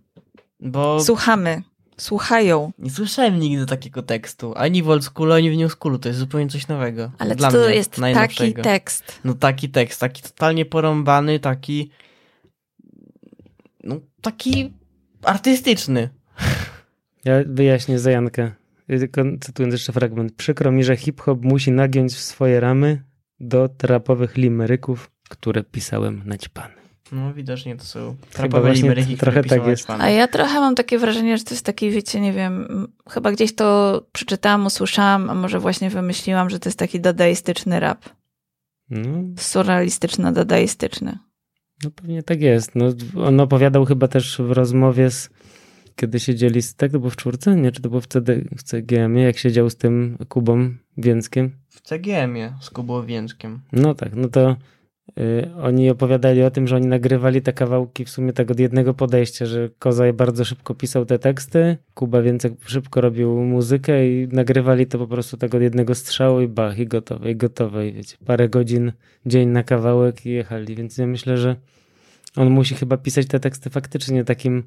Bo 0.59 1.03
Słuchamy. 1.03 1.61
Słuchają. 1.97 2.71
Nie 2.79 2.89
słyszałem 2.89 3.39
nigdy 3.39 3.65
takiego 3.65 4.03
tekstu. 4.03 4.53
Ani 4.55 4.83
w 4.83 4.89
oldschoolu, 4.89 5.33
ani 5.33 5.51
w 5.51 5.57
newschoolu. 5.57 5.99
To 5.99 6.09
jest 6.09 6.19
zupełnie 6.19 6.47
coś 6.47 6.67
nowego. 6.67 7.11
Ale 7.17 7.35
Dla 7.35 7.51
to 7.51 7.69
jest 7.69 7.95
taki 8.13 8.53
tekst. 8.53 9.19
No 9.23 9.33
taki 9.33 9.69
tekst, 9.69 9.99
taki 9.99 10.21
totalnie 10.21 10.65
porąbany, 10.65 11.39
taki... 11.39 11.91
No 13.83 13.99
taki 14.21 14.73
artystyczny. 15.23 16.09
Ja 17.25 17.33
wyjaśnię 17.45 17.99
za 17.99 18.11
Jankę. 18.11 18.51
Tylko 18.87 19.21
cytując 19.41 19.73
jeszcze 19.73 19.93
fragment. 19.93 20.33
Przykro 20.33 20.71
mi, 20.71 20.83
że 20.83 20.95
hip-hop 20.97 21.43
musi 21.43 21.71
nagiąć 21.71 22.13
w 22.13 22.19
swoje 22.19 22.59
ramy 22.59 23.03
do 23.39 23.69
trapowych 23.69 24.37
limeryków, 24.37 25.11
które 25.29 25.63
pisałem 25.63 26.21
naćpany. 26.25 26.84
No 27.11 27.33
widocznie 27.33 27.75
to 27.75 27.83
są 27.83 28.15
trapowe 28.31 28.73
limeryki, 28.73 29.17
trochę 29.17 29.43
tak 29.43 29.67
jest. 29.67 29.83
pisał 29.83 30.01
A 30.01 30.09
ja 30.09 30.27
trochę 30.27 30.59
mam 30.59 30.75
takie 30.75 30.97
wrażenie, 30.97 31.37
że 31.37 31.43
to 31.43 31.53
jest 31.53 31.65
taki, 31.65 31.89
wiecie, 31.89 32.21
nie 32.21 32.33
wiem, 32.33 32.87
chyba 33.09 33.31
gdzieś 33.31 33.55
to 33.55 34.01
przeczytałam, 34.11 34.65
usłyszałam, 34.65 35.29
a 35.29 35.33
może 35.33 35.59
właśnie 35.59 35.89
wymyśliłam, 35.89 36.49
że 36.49 36.59
to 36.59 36.69
jest 36.69 36.79
taki 36.79 36.99
dadaistyczny 36.99 37.79
rap. 37.79 38.05
No, 38.89 39.07
Surrealistyczno-dadaistyczny. 39.37 41.17
no 41.83 41.91
pewnie 41.91 42.23
tak 42.23 42.41
jest. 42.41 42.75
No, 42.75 42.85
on 43.17 43.39
opowiadał 43.39 43.85
chyba 43.85 44.07
też 44.07 44.41
w 44.41 44.51
rozmowie 44.51 45.11
z 45.11 45.29
kiedy 45.95 46.19
siedzieli 46.19 46.61
z, 46.61 46.75
tak 46.75 46.91
to 46.91 46.99
było 46.99 47.09
w 47.09 47.15
czwórce? 47.15 47.55
Nie, 47.55 47.71
czy 47.71 47.81
to 47.81 47.89
było 47.89 48.01
w, 48.01 48.07
CD, 48.07 48.35
w 48.57 48.63
CGM-ie, 48.63 49.25
jak 49.25 49.37
siedział 49.37 49.69
z 49.69 49.75
tym 49.75 50.17
Kubą 50.29 50.73
Więckiem? 50.97 51.51
W 51.69 51.81
CGM-ie 51.81 52.53
z 52.61 52.69
Kubą 52.69 53.05
Więczkiem. 53.05 53.61
No 53.71 53.95
tak, 53.95 54.15
no 54.15 54.27
to 54.27 54.55
oni 55.61 55.89
opowiadali 55.89 56.43
o 56.43 56.51
tym, 56.51 56.67
że 56.67 56.75
oni 56.75 56.87
nagrywali 56.87 57.41
te 57.41 57.53
kawałki 57.53 58.05
w 58.05 58.09
sumie 58.09 58.33
tak 58.33 58.51
od 58.51 58.59
jednego 58.59 58.93
podejścia, 58.93 59.45
że 59.45 59.69
Kozaj 59.79 60.13
bardzo 60.13 60.45
szybko 60.45 60.75
pisał 60.75 61.05
te 61.05 61.19
teksty, 61.19 61.77
Kuba 61.93 62.21
Więcek 62.21 62.53
szybko 62.65 63.01
robił 63.01 63.41
muzykę 63.41 64.07
i 64.07 64.27
nagrywali 64.27 64.87
to 64.87 64.97
po 64.97 65.07
prostu 65.07 65.37
tak 65.37 65.55
od 65.55 65.61
jednego 65.61 65.95
strzału 65.95 66.41
i 66.41 66.47
bach, 66.47 66.79
i 66.79 66.87
gotowe, 66.87 67.31
i 67.31 67.35
gotowe, 67.35 67.87
i 67.87 67.93
wiecie, 67.93 68.17
parę 68.25 68.49
godzin, 68.49 68.91
dzień 69.25 69.49
na 69.49 69.63
kawałek 69.63 70.25
i 70.25 70.29
jechali, 70.29 70.75
więc 70.75 70.97
ja 70.97 71.07
myślę, 71.07 71.37
że 71.37 71.55
on 72.35 72.49
musi 72.49 72.75
chyba 72.75 72.97
pisać 72.97 73.27
te 73.27 73.39
teksty 73.39 73.69
faktycznie 73.69 74.23
takim 74.23 74.63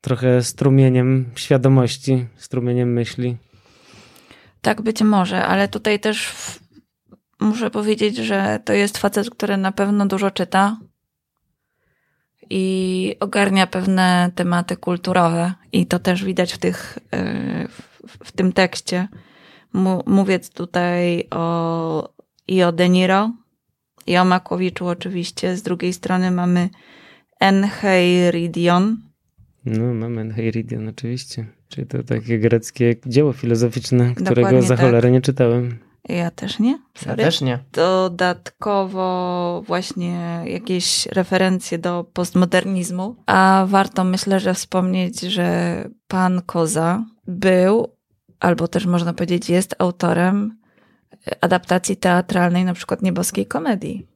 trochę 0.00 0.42
strumieniem 0.42 1.24
świadomości, 1.34 2.26
strumieniem 2.36 2.92
myśli. 2.92 3.36
Tak 4.62 4.82
być 4.82 5.02
może, 5.02 5.44
ale 5.44 5.68
tutaj 5.68 6.00
też 6.00 6.32
muszę 7.40 7.70
powiedzieć, 7.70 8.16
że 8.16 8.60
to 8.64 8.72
jest 8.72 8.98
facet, 8.98 9.30
który 9.30 9.56
na 9.56 9.72
pewno 9.72 10.06
dużo 10.06 10.30
czyta 10.30 10.76
i 12.50 13.16
ogarnia 13.20 13.66
pewne 13.66 14.30
tematy 14.34 14.76
kulturowe 14.76 15.52
i 15.72 15.86
to 15.86 15.98
też 15.98 16.24
widać 16.24 16.54
w, 16.54 16.58
tych, 16.58 16.98
e, 17.10 17.68
w, 17.68 17.98
w 18.24 18.32
tym 18.32 18.52
tekście. 18.52 19.08
Mówię 20.06 20.38
tutaj 20.38 21.28
o, 21.30 22.08
i 22.48 22.62
o 22.62 22.72
De 22.72 22.88
Niro, 22.88 23.32
i 24.06 24.16
o 24.16 24.24
Makłowiczu 24.24 24.86
oczywiście. 24.86 25.56
Z 25.56 25.62
drugiej 25.62 25.92
strony 25.92 26.30
mamy 26.30 26.68
Encheiridion, 27.40 28.96
No, 29.64 29.94
mamy 29.94 30.20
Encheiridion 30.20 30.88
oczywiście, 30.88 31.46
czyli 31.68 31.86
to 31.86 32.02
takie 32.02 32.38
greckie 32.38 32.96
dzieło 33.06 33.32
filozoficzne, 33.32 34.14
którego 34.14 34.34
Dokładnie 34.34 34.62
za 34.62 34.76
tak. 34.76 34.86
cholerę 34.86 35.10
nie 35.10 35.20
czytałem. 35.20 35.78
Ja 36.08 36.30
też 36.30 36.58
nie. 36.58 36.70
Ja 36.70 37.00
Sorry. 37.02 37.24
też 37.24 37.40
nie. 37.40 37.58
dodatkowo 37.72 39.62
właśnie 39.66 40.42
jakieś 40.44 41.06
referencje 41.06 41.78
do 41.78 42.04
postmodernizmu, 42.12 43.16
a 43.26 43.64
warto 43.68 44.04
myślę, 44.04 44.40
że 44.40 44.54
wspomnieć, 44.54 45.20
że 45.20 45.88
pan 46.08 46.42
Koza 46.42 47.04
był, 47.26 47.96
albo 48.40 48.68
też 48.68 48.86
można 48.86 49.12
powiedzieć 49.12 49.50
jest 49.50 49.74
autorem 49.78 50.58
adaptacji 51.40 51.96
teatralnej 51.96 52.64
na 52.64 52.74
przykład 52.74 53.02
Nieboskiej 53.02 53.46
Komedii. 53.46 54.06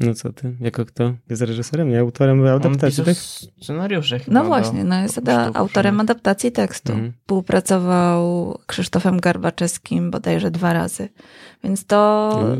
No 0.00 0.14
co 0.14 0.32
ty, 0.32 0.56
jako 0.60 0.84
kto? 0.84 1.12
Jest 1.30 1.42
reżyserem, 1.42 1.88
nie 1.90 2.00
autorem 2.00 2.46
adaptacji, 2.46 3.04
tak? 3.04 3.16
scenariusze 3.62 4.18
chyba 4.18 4.40
No 4.42 4.46
właśnie, 4.48 4.84
no 4.84 5.00
jest 5.02 5.18
ada- 5.18 5.50
autorem 5.54 6.00
adaptacji 6.00 6.52
tekstu. 6.52 6.92
Mhm. 6.92 7.12
Współpracował 7.20 8.58
Krzysztofem 8.66 9.20
Garbaczewskim 9.20 10.10
bodajże 10.10 10.50
dwa 10.50 10.72
razy. 10.72 11.08
Więc 11.64 11.84
to 11.86 12.30
Uuu, 12.42 12.56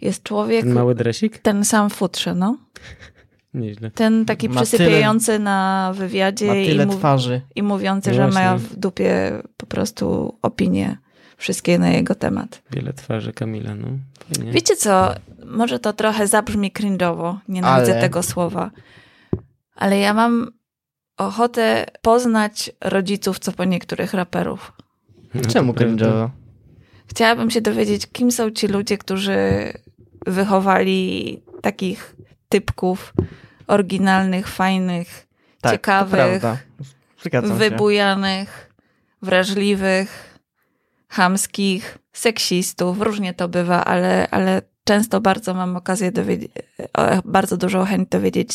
jest 0.00 0.22
człowiek, 0.22 0.64
Ten 0.64 0.72
mały 0.72 0.94
dresik? 0.94 1.38
ten 1.38 1.64
sam 1.64 1.90
futrze, 1.90 2.34
no. 2.34 2.56
Nieźle. 3.54 3.90
Ten 3.90 4.24
taki 4.24 4.48
Ma 4.48 4.62
przysypiający 4.62 5.38
na 5.38 5.92
wywiadzie 5.96 6.46
tyle 6.66 6.84
i, 6.84 6.86
mów, 6.86 6.96
twarzy. 6.96 7.40
i 7.54 7.62
mówiący, 7.62 8.10
No 8.10 8.16
że 8.16 8.28
ma 8.28 8.56
w 8.56 8.76
dupie 8.76 9.32
po 9.56 9.66
prostu 9.66 10.38
opinie 10.42 10.98
wszystkie 11.36 11.78
na 11.78 11.88
jego 11.88 12.14
temat. 12.14 12.62
Wiele 12.70 12.92
twarzy 12.92 13.32
Kamila, 13.32 13.74
no. 13.74 13.88
Fajnie. 14.34 14.52
Wiecie 14.52 14.76
co, 14.76 15.14
może 15.46 15.78
to 15.78 15.92
trochę 15.92 16.26
zabrzmi 16.26 16.72
cringe'owo, 16.72 17.36
nienawidzę 17.48 17.92
Ale- 17.92 18.00
tego 18.00 18.22
słowa, 18.22 18.70
ale 19.74 19.98
ja 19.98 20.14
mam 20.14 20.50
ochotę 21.16 21.86
poznać 22.02 22.70
rodziców 22.80 23.38
co 23.38 23.52
po 23.52 23.64
niektórych 23.64 24.14
raperów. 24.14 24.72
No 25.34 25.42
Czemu 25.42 25.72
cringe'owo? 25.72 26.28
Chciałabym 27.06 27.50
się 27.50 27.60
dowiedzieć, 27.60 28.06
kim 28.12 28.32
są 28.32 28.50
ci 28.50 28.66
ludzie, 28.68 28.98
którzy 28.98 29.38
wychowali 30.26 31.42
takich 31.62 32.16
typków 32.48 33.12
oryginalnych, 33.66 34.48
fajnych, 34.48 35.26
Tak, 35.60 35.72
ciekawych, 35.72 36.42
wybujanych, 37.42 38.72
wrażliwych, 39.22 40.35
chamskich, 41.08 41.98
seksistów. 42.12 43.00
Różnie 43.00 43.34
to 43.34 43.48
bywa, 43.48 43.84
ale, 43.84 44.28
ale 44.30 44.62
często 44.84 45.20
bardzo 45.20 45.54
mam 45.54 45.76
okazję 45.76 46.12
dowiedzieć, 46.12 46.50
bardzo 47.24 47.56
dużą 47.56 47.84
chęć 47.84 48.08
dowiedzieć 48.08 48.52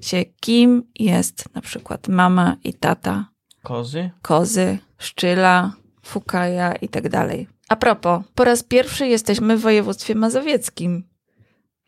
się, 0.00 0.24
kim 0.40 0.82
jest 0.98 1.54
na 1.54 1.60
przykład 1.60 2.08
mama 2.08 2.56
i 2.64 2.74
tata 2.74 3.28
Kozy? 3.62 4.10
Kozy, 4.22 4.78
Szczyla, 4.98 5.72
Fukaja 6.04 6.74
i 6.74 6.88
tak 6.88 7.08
dalej. 7.08 7.48
A 7.68 7.76
propos, 7.76 8.22
po 8.34 8.44
raz 8.44 8.62
pierwszy 8.62 9.06
jesteśmy 9.06 9.56
w 9.56 9.60
województwie 9.60 10.14
mazowieckim 10.14 11.04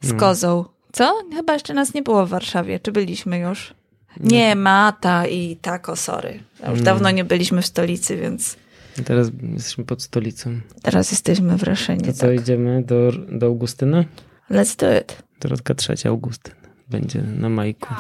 z 0.03 0.13
No. 0.13 0.19
Kozą. 0.19 0.65
Co? 0.93 1.15
Chyba 1.35 1.53
jeszcze 1.53 1.75
nas 1.75 1.95
nie 1.95 2.03
było 2.03 2.27
w 2.27 2.29
Warszawie. 2.29 2.81
Czy 2.81 2.93
byliśmy 2.93 3.39
już? 3.39 3.75
Nie, 4.21 4.57
Mata 4.57 5.27
i 5.27 5.57
Tako, 5.57 5.97
sorry. 5.97 6.43
A 6.63 6.71
Już 6.71 6.79
No. 6.79 6.85
dawno 6.85 7.11
nie 7.11 7.25
byliśmy 7.25 7.63
w 7.63 7.67
stolicy, 7.67 8.17
więc 8.17 8.57
Teraz 9.05 9.31
jesteśmy 9.53 9.85
pod 9.85 10.03
stolicą. 10.03 10.61
teraz 10.83 11.11
jesteśmy 11.11 11.57
w 11.57 11.63
Reszynie. 11.63 12.05
To 12.05 12.13
co, 12.13 12.27
Tak. 12.27 12.41
idziemy 12.41 12.83
do, 12.83 13.13
do 13.33 13.47
Augustyna? 13.47 14.05
Let's 14.51 14.77
do 14.81 14.99
it. 15.01 15.23
Dorotka 15.41 15.75
trzecia 15.75 16.09
Augustyn. 16.09 16.55
Będzie 16.91 17.23
na 17.23 17.49
majku. 17.49 17.95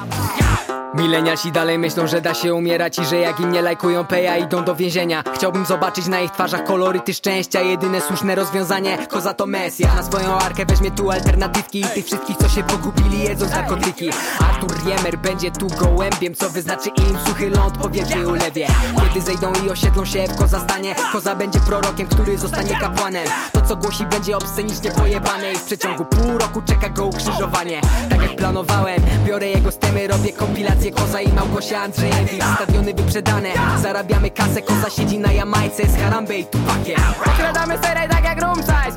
Milenialsi 0.95 1.53
dalej 1.53 1.79
myślą, 1.79 2.07
że 2.07 2.21
da 2.21 2.35
się 2.35 2.55
umierać 2.55 2.99
i 2.99 3.05
że 3.05 3.17
jak 3.17 3.41
im 3.41 3.53
nie 3.53 3.63
lajkują 3.63 4.05
peja 4.05 4.37
idą 4.37 4.65
do 4.65 4.75
więzienia. 4.75 5.23
Chciałbym 5.35 5.67
zobaczyć 5.67 6.07
na 6.07 6.21
ich 6.21 6.31
twarzach 6.31 6.65
koloryty 6.65 7.15
szczęścia. 7.15 7.61
Jedyne 7.61 8.01
słuszne 8.01 8.35
rozwiązanie, 8.35 8.99
koza 9.09 9.35
to 9.35 9.47
mesja 9.47 9.95
Na 9.95 10.03
swoją 10.03 10.39
arkę 10.39 10.67
weźmie 10.67 10.91
tu 10.91 11.11
alternatywki 11.11 11.81
I 11.81 11.85
tych 11.85 12.07
wszystkich 12.07 12.37
co 12.37 12.49
się 12.49 12.63
pogubili 12.63 13.23
jedzą 13.25 13.49
narkotyki 13.49 14.11
Artur 14.51 14.71
Riemer 14.85 15.19
będzie 15.19 15.51
tu 15.51 15.67
gołębiem 15.67 16.35
Co 16.35 16.51
wyznaczy 16.51 16.89
im 16.89 17.19
suchy 17.27 17.51
ląd 17.51 17.79
po 17.79 17.89
ulewie. 18.29 18.67
Kiedy 19.09 19.27
zejdą 19.27 19.53
i 19.67 19.71
osiedlą 19.71 20.05
się 20.05 20.27
w 20.29 20.37
koza 20.37 20.61
stanie 20.61 20.95
Koza 21.13 21.35
będzie 21.35 21.61
prorokiem, 21.61 22.07
który 22.07 22.39
zostanie 22.39 22.81
kapłanem. 22.81 23.27
To 23.53 23.61
co 23.61 23.77
głosi 23.77 24.05
będzie 24.07 24.37
obscenicznie 24.37 24.91
pojebane 24.91 25.53
I 25.53 25.57
w 25.57 25.65
przeciągu 25.65 26.05
pół 26.05 26.39
roku 26.39 26.63
czeka 26.63 26.89
go 26.89 27.07
ukrzyżowanie. 27.07 27.81
Tak 28.11 28.23
jak 28.23 28.37
planowałem, 28.37 29.01
biorę 29.27 29.49
jego 29.49 29.71
stemy 29.71 30.09
Robię 30.09 30.33
kompilację 30.33 30.78
Koza 30.87 31.21
i 31.21 31.33
Małgosia 31.33 31.81
Andrzejewicz 31.81 32.45
Stadiony 32.55 32.95
wyprzedane, 32.95 33.49
zarabiamy 33.83 34.31
kasę 34.31 34.63
Koza 34.63 34.91
siedzi 34.91 35.19
na 35.19 35.33
Jamajce 35.33 35.89
z 35.89 35.97
Harambe 35.97 36.39
i 36.39 36.45
Tupakiem 36.45 36.97
Okradamy 37.27 37.79
seraj 37.79 38.09
tak 38.09 38.25
jak 38.25 38.43
Rumcaj 38.43 38.93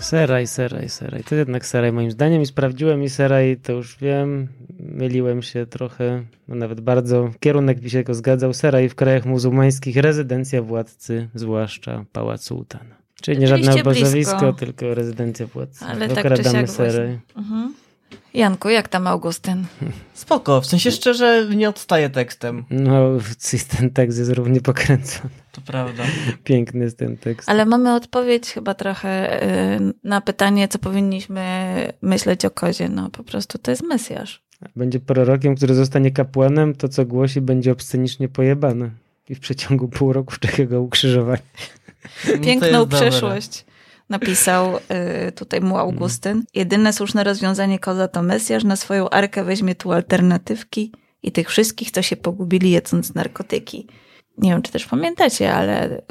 Seraj, 0.00 0.46
seraj, 0.46 0.88
seraj. 0.88 1.24
To 1.24 1.34
jednak 1.34 1.66
seraj 1.66 1.92
moim 1.92 2.10
zdaniem 2.10 2.42
i 2.42 2.46
sprawdziłem 2.46 3.02
i 3.02 3.08
seraj, 3.08 3.56
to 3.62 3.72
już 3.72 3.98
wiem, 3.98 4.48
myliłem 4.80 5.42
się 5.42 5.66
trochę, 5.66 6.24
no 6.48 6.54
nawet 6.54 6.80
bardzo. 6.80 7.30
Kierunek 7.40 7.82
mi 7.82 7.90
się 7.90 8.04
go 8.04 8.14
zgadzał. 8.14 8.52
Seraj 8.52 8.88
w 8.88 8.94
krajach 8.94 9.24
muzułmańskich, 9.24 9.96
rezydencja 9.96 10.62
władcy, 10.62 11.28
zwłaszcza 11.34 12.04
Pałac 12.12 12.42
Sułtana. 12.42 12.94
Czyli 13.22 13.38
nie 13.38 13.46
żadne 13.46 13.74
obozowisko, 13.74 14.38
blisko. 14.38 14.52
tylko 14.52 14.94
rezydencja 14.94 15.46
władcy. 15.46 15.84
Ale 15.84 16.08
tak 16.08 16.16
czy 16.16 16.32
Okradamy 16.32 16.58
siak 16.58 16.70
seraj. 16.70 17.18
Mhm. 17.36 17.74
Janku, 18.34 18.68
jak 18.68 18.88
tam 18.88 19.06
Augustyn? 19.06 19.64
Spoko, 20.14 20.60
w 20.60 20.66
sensie 20.66 20.90
szczerze 20.90 21.46
nie 21.56 21.68
odstaje 21.68 22.10
tekstem. 22.10 22.64
No, 22.70 23.00
ten 23.78 23.90
tekst 23.90 24.18
jest 24.18 24.32
równie 24.32 24.60
pokręcony. 24.60 25.30
To 25.52 25.60
prawda. 25.60 26.02
Piękny 26.44 26.84
jest 26.84 26.98
ten 26.98 27.16
tekst. 27.16 27.48
Ale 27.48 27.66
mamy 27.66 27.94
odpowiedź 27.94 28.50
chyba 28.50 28.74
trochę 28.74 29.42
y, 29.76 29.92
na 30.04 30.20
pytanie, 30.20 30.68
co 30.68 30.78
powinniśmy 30.78 31.42
myśleć 32.02 32.44
o 32.44 32.50
kozie. 32.50 32.88
No 32.88 33.10
po 33.10 33.24
prostu 33.24 33.58
to 33.58 33.70
jest 33.70 33.82
Mesjasz. 33.82 34.42
Będzie 34.76 35.00
prorokiem, 35.00 35.56
który 35.56 35.74
zostanie 35.74 36.10
kapłanem, 36.10 36.74
to 36.74 36.88
co 36.88 37.04
głosi 37.04 37.40
będzie 37.40 37.72
obscenicznie 37.72 38.28
pojebane. 38.28 38.90
i 39.28 39.34
w 39.34 39.40
przeciągu 39.40 39.88
pół 39.88 40.12
roku 40.12 40.34
czeka 40.40 40.64
go 40.64 40.80
ukrzyżowanie. 40.80 41.42
Piękną 42.42 42.66
jest 42.66 42.72
dobre. 42.72 43.10
Napisał 44.08 44.76
y, 45.28 45.32
tutaj 45.32 45.60
mu 45.60 45.78
Augustyn. 45.78 46.44
Jedyne 46.54 46.92
słuszne 46.92 47.24
rozwiązanie 47.24 47.78
koza 47.78 48.08
to 48.08 48.22
Mesjasz. 48.22 48.64
Na 48.64 48.76
swoją 48.76 49.10
arkę 49.10 49.44
weźmie 49.44 49.74
tu 49.74 49.92
alternatywki 49.92 50.92
i 51.22 51.32
tych 51.32 51.48
wszystkich, 51.48 51.90
co 51.90 52.02
się 52.02 52.16
pogubili 52.16 52.70
jedząc 52.70 53.14
narkotyki. 53.14 53.86
Nie 54.38 54.50
wiem, 54.50 54.62
czy 54.62 54.72
też 54.72 54.86
pamiętacie, 54.86 55.54
ale 55.54 56.02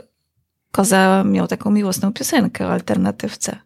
Koza 0.72 1.24
miał 1.24 1.48
taką 1.48 1.72
miłosną 1.72 2.14
piosenkę 2.14 2.68
o 2.68 2.72
alternatywce. 2.72 3.58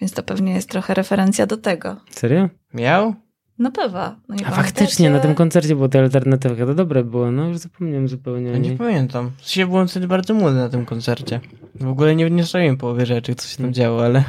Więc 0.00 0.12
to 0.12 0.22
pewnie 0.22 0.54
jest 0.54 0.70
trochę 0.70 0.94
referencja 0.94 1.46
do 1.46 1.56
tego. 1.56 1.96
Serio? 2.10 2.48
Miał? 2.74 3.14
No 3.58 3.70
bywa. 3.70 4.16
No 4.28 4.36
A 4.46 4.50
faktycznie, 4.50 5.10
na 5.10 5.20
tym 5.20 5.34
koncercie 5.34 5.74
była 5.74 5.88
ta 5.88 5.98
alternatywka, 5.98 6.66
to 6.66 6.74
dobre 6.74 7.04
było, 7.04 7.30
no 7.30 7.48
już 7.48 7.58
zapomniałem 7.58 8.08
zupełnie 8.08 8.50
Ja 8.50 8.58
nie 8.58 8.76
pamiętam. 8.76 9.30
W 9.36 9.46
sensie 9.46 9.66
byłem 9.66 9.88
wtedy 9.88 10.08
bardzo 10.08 10.34
młody 10.34 10.56
na 10.56 10.68
tym 10.68 10.86
koncercie. 10.86 11.40
W 11.74 11.88
ogóle 11.88 12.16
nie, 12.16 12.44
strzeliłem 12.44 12.76
połowy 12.76 13.06
rzeczy, 13.06 13.34
co 13.34 13.48
się 13.48 13.56
tam 13.56 13.72
działo, 13.72 14.04
ale... 14.04 14.24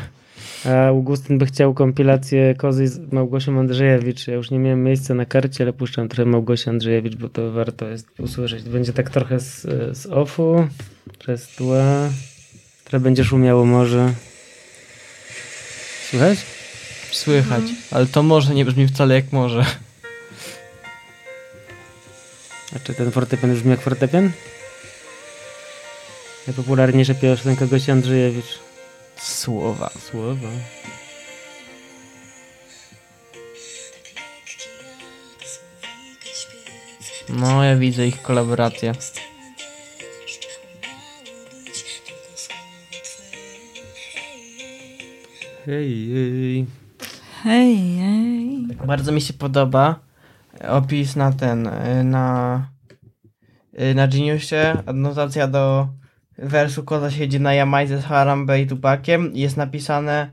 A 0.66 0.88
Augustyn 0.88 1.38
by 1.38 1.46
chciał 1.46 1.74
kompilację 1.74 2.56
Kozy 2.56 2.88
z 2.88 3.14
Małgosią 3.14 3.60
Andrzejewicz. 3.60 4.28
Ja 4.28 4.34
już 4.34 4.52
nie 4.52 4.60
miałem 4.60 4.84
miejsca 4.84 5.14
na 5.14 5.26
karcie, 5.26 5.64
ale 5.64 5.74
puszczam 5.74 6.10
trochę 6.10 6.30
Małgosi 6.30 6.70
Andrzejewicz, 6.70 7.16
bo 7.16 7.30
to 7.30 7.52
warto 7.52 7.88
jest 7.88 8.20
usłyszeć. 8.20 8.64
Będzie 8.64 8.94
tak 8.94 9.10
trochę 9.10 9.40
z, 9.40 9.62
z 9.98 10.06
offu, 10.06 10.68
przez 11.20 11.48
tła, 11.48 12.10
trochę 12.84 13.04
będzie 13.04 13.24
szumiało 13.24 13.66
może. 13.66 14.14
Słychać? 16.10 16.55
Słychać. 17.12 17.64
Ale 17.92 18.06
to 18.06 18.24
może 18.24 18.54
nie 18.54 18.66
brzmi 18.66 18.88
wcale 18.88 19.16
jak 19.16 19.32
może. 19.32 19.66
A 22.76 22.80
czy 22.80 22.94
ten 22.94 23.12
fortepian 23.12 23.50
już 23.50 23.60
brzmi 23.60 23.72
jak 23.72 23.82
fortepian? 23.82 24.32
Najpopularniejsza 26.48 27.14
piosenka 27.14 27.66
Gosi 27.66 27.92
Andrzejewicz. 27.92 28.60
Słowa. 29.18 29.90
Słowa. 30.12 30.50
No, 37.30 37.64
ja 37.64 37.76
widzę 37.76 38.08
ich 38.08 38.22
kolaborację. 38.22 38.94
Hej, 45.66 46.10
hej. 46.14 46.85
Hej, 47.46 47.98
hej. 48.00 48.68
Bardzo 48.88 49.12
mi 49.12 49.22
się 49.22 49.34
podoba 49.34 50.00
opis 50.68 51.16
na 51.16 51.32
ten, 51.32 51.68
y, 51.68 52.04
na 52.04 52.68
y, 53.80 53.96
na 53.96 54.08
Geniusie, 54.08 54.78
adnotacja 54.86 55.48
do 55.48 55.88
wersu 56.38 56.84
Koza 56.84 57.12
siedzi 57.12 57.40
na 57.40 57.54
Jamajce 57.54 57.98
z 58.02 58.06
Harambe 58.06 58.62
i 58.62 58.68
Tupakiem 58.68 59.32
jest 59.34 59.58
napisane 59.58 60.30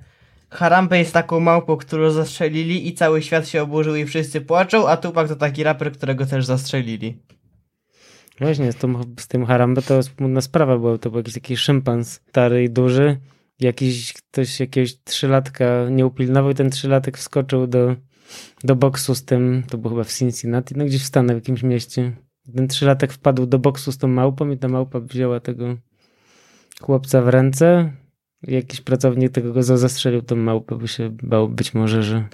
Harambe 0.51 0.98
jest 0.98 1.12
taką 1.12 1.40
małpą, 1.40 1.77
którą 1.77 2.11
zastrzelili 2.11 2.88
i 2.88 2.94
cały 2.94 3.22
świat 3.22 3.48
się 3.48 3.62
oburzył 3.62 3.96
i 3.96 4.05
wszyscy 4.05 4.40
płaczą, 4.40 4.88
a 4.88 4.96
Tupak 4.96 5.29
to 5.29 5.37
taki 5.37 5.62
raper, 5.62 5.92
którego 5.92 6.27
też 6.27 6.44
zastrzelili. 6.44 7.18
Właśnie, 8.40 8.72
z, 8.72 8.77
tą, 8.77 9.03
z 9.18 9.29
tym 9.29 9.46
Harambe 9.46 9.83
to 9.83 10.03
smutna 10.03 10.40
sprawa 10.40 10.79
była. 10.79 10.98
To 10.98 11.11
był 11.11 11.18
jakiś 11.18 11.35
taki 11.35 11.57
szympans 11.57 12.20
stary 12.29 12.64
i 12.64 12.70
duży. 12.70 13.16
Jakiś 13.61 14.12
ktoś 14.12 14.61
jakiegoś 14.61 14.97
trzylatka 15.05 15.65
nie 15.91 16.07
upilnował 16.07 16.51
i 16.51 16.55
ten 16.55 16.71
trzylatek 16.71 17.19
wskoczył 17.19 17.67
do, 17.67 17.97
do 18.65 18.77
boksu 18.77 19.15
z 19.15 19.25
tym, 19.25 19.62
to 19.71 19.79
było 19.79 19.95
chyba 19.95 20.05
w 20.05 20.12
Cincinnati, 20.12 20.75
no 20.77 20.85
gdzieś 20.85 21.03
w 21.03 21.07
Stanach, 21.07 21.37
w 21.37 21.41
jakimś 21.41 21.62
mieście. 21.62 22.12
Ten 22.57 22.69
trzylatek 22.69 23.12
wpadł 23.12 23.47
do 23.47 23.59
boksu 23.59 23.93
z 23.93 23.99
tą 23.99 24.09
małpą 24.09 24.51
i 24.51 24.59
ta 24.59 24.69
małpa 24.69 25.01
wzięła 25.01 25.41
tego 25.41 25.77
chłopca 26.81 27.23
w 27.23 27.29
ręce. 27.29 27.93
I 28.49 28.55
Jakiś 28.55 28.81
pracownik 28.81 29.33
tego 29.33 29.53
go 29.53 29.62
zastrzelił 29.62 30.23
tą 30.23 30.37
małpę, 30.37 30.77
bo 30.77 30.87
się 30.87 31.11
bał 31.23 31.49
być 31.49 31.75
może, 31.75 32.03
że 32.03 32.25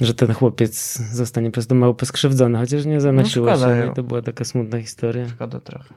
że 0.00 0.14
ten 0.14 0.32
chłopiec 0.32 0.98
zostanie 1.12 1.50
przez 1.50 1.66
tą 1.66 1.74
małpę 1.74 2.06
skrzywdzony, 2.06 2.58
chociaż 2.58 2.84
nie 2.84 3.00
zanosiło 3.00 3.46
No 3.46 3.56
szkoda 3.56 3.80
się. 3.80 3.86
No, 3.86 3.94
to 3.94 4.02
była 4.02 4.22
taka 4.22 4.44
smutna 4.44 4.80
historia. 4.80 5.28
Szkoda 5.28 5.60
trochę. 5.60 5.94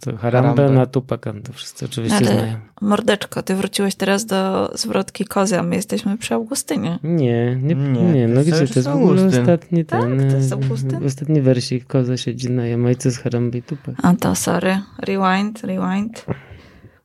To 0.00 0.16
Harambe, 0.16 0.70
na 0.70 0.86
Tupaka, 0.86 1.32
to 1.44 1.52
wszyscy 1.52 1.84
oczywiście 1.84 2.16
Ale 2.16 2.26
znają. 2.26 2.56
mordeczko, 2.80 3.42
ty 3.42 3.54
wróciłeś 3.54 3.94
teraz 3.94 4.26
do 4.26 4.70
zwrotki 4.74 5.24
kozy, 5.24 5.58
a 5.58 5.62
my 5.62 5.76
jesteśmy 5.76 6.18
przy 6.18 6.34
Augustynie. 6.34 6.98
Nie, 7.02 7.56
nie, 7.62 7.74
Nie, 7.74 8.02
nie, 8.02 8.28
to 8.28 8.34
no 8.34 8.40
jest 8.40 8.50
gdzie 8.50 8.66
to 8.68 8.78
jest 8.78 8.88
w 8.88 8.92
ogóle 8.92 9.26
ostatni 9.26 9.84
Tak, 9.84 10.00
ten, 10.00 10.30
to 10.30 10.36
jest 10.36 10.52
e, 10.52 10.54
Augustyn. 10.54 11.06
ostatni 11.06 11.40
wersik, 11.40 11.86
koza 11.86 12.16
siedzi 12.16 12.50
na 12.50 12.66
Jamajce 12.66 13.10
z 13.10 13.18
Harambe 13.18 13.58
i 13.58 13.62
Tupak. 13.62 13.94
A 14.02 14.14
to 14.14 14.34
sorry. 14.34 14.78
Rewind, 14.98 15.60
rewind. 15.64 16.26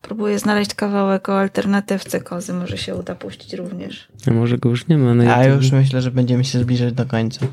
Próbuję 0.01 0.39
znaleźć 0.39 0.73
kawałek 0.73 1.29
o 1.29 1.39
alternatywce 1.39 2.19
kozy, 2.21 2.53
może 2.53 2.77
się 2.77 2.95
uda 2.95 3.15
puścić 3.15 3.53
również. 3.53 4.07
A 4.27 4.31
może 4.31 4.57
go 4.57 4.69
już 4.69 4.87
nie 4.87 4.97
ma 4.97 5.13
na 5.13 5.35
A 5.35 5.43
YouTube? 5.43 5.61
już 5.63 5.71
myślę, 5.71 6.01
że 6.01 6.11
będziemy 6.11 6.43
się 6.43 6.59
zbliżać 6.59 6.93
do 6.93 7.05
końca. 7.05 7.45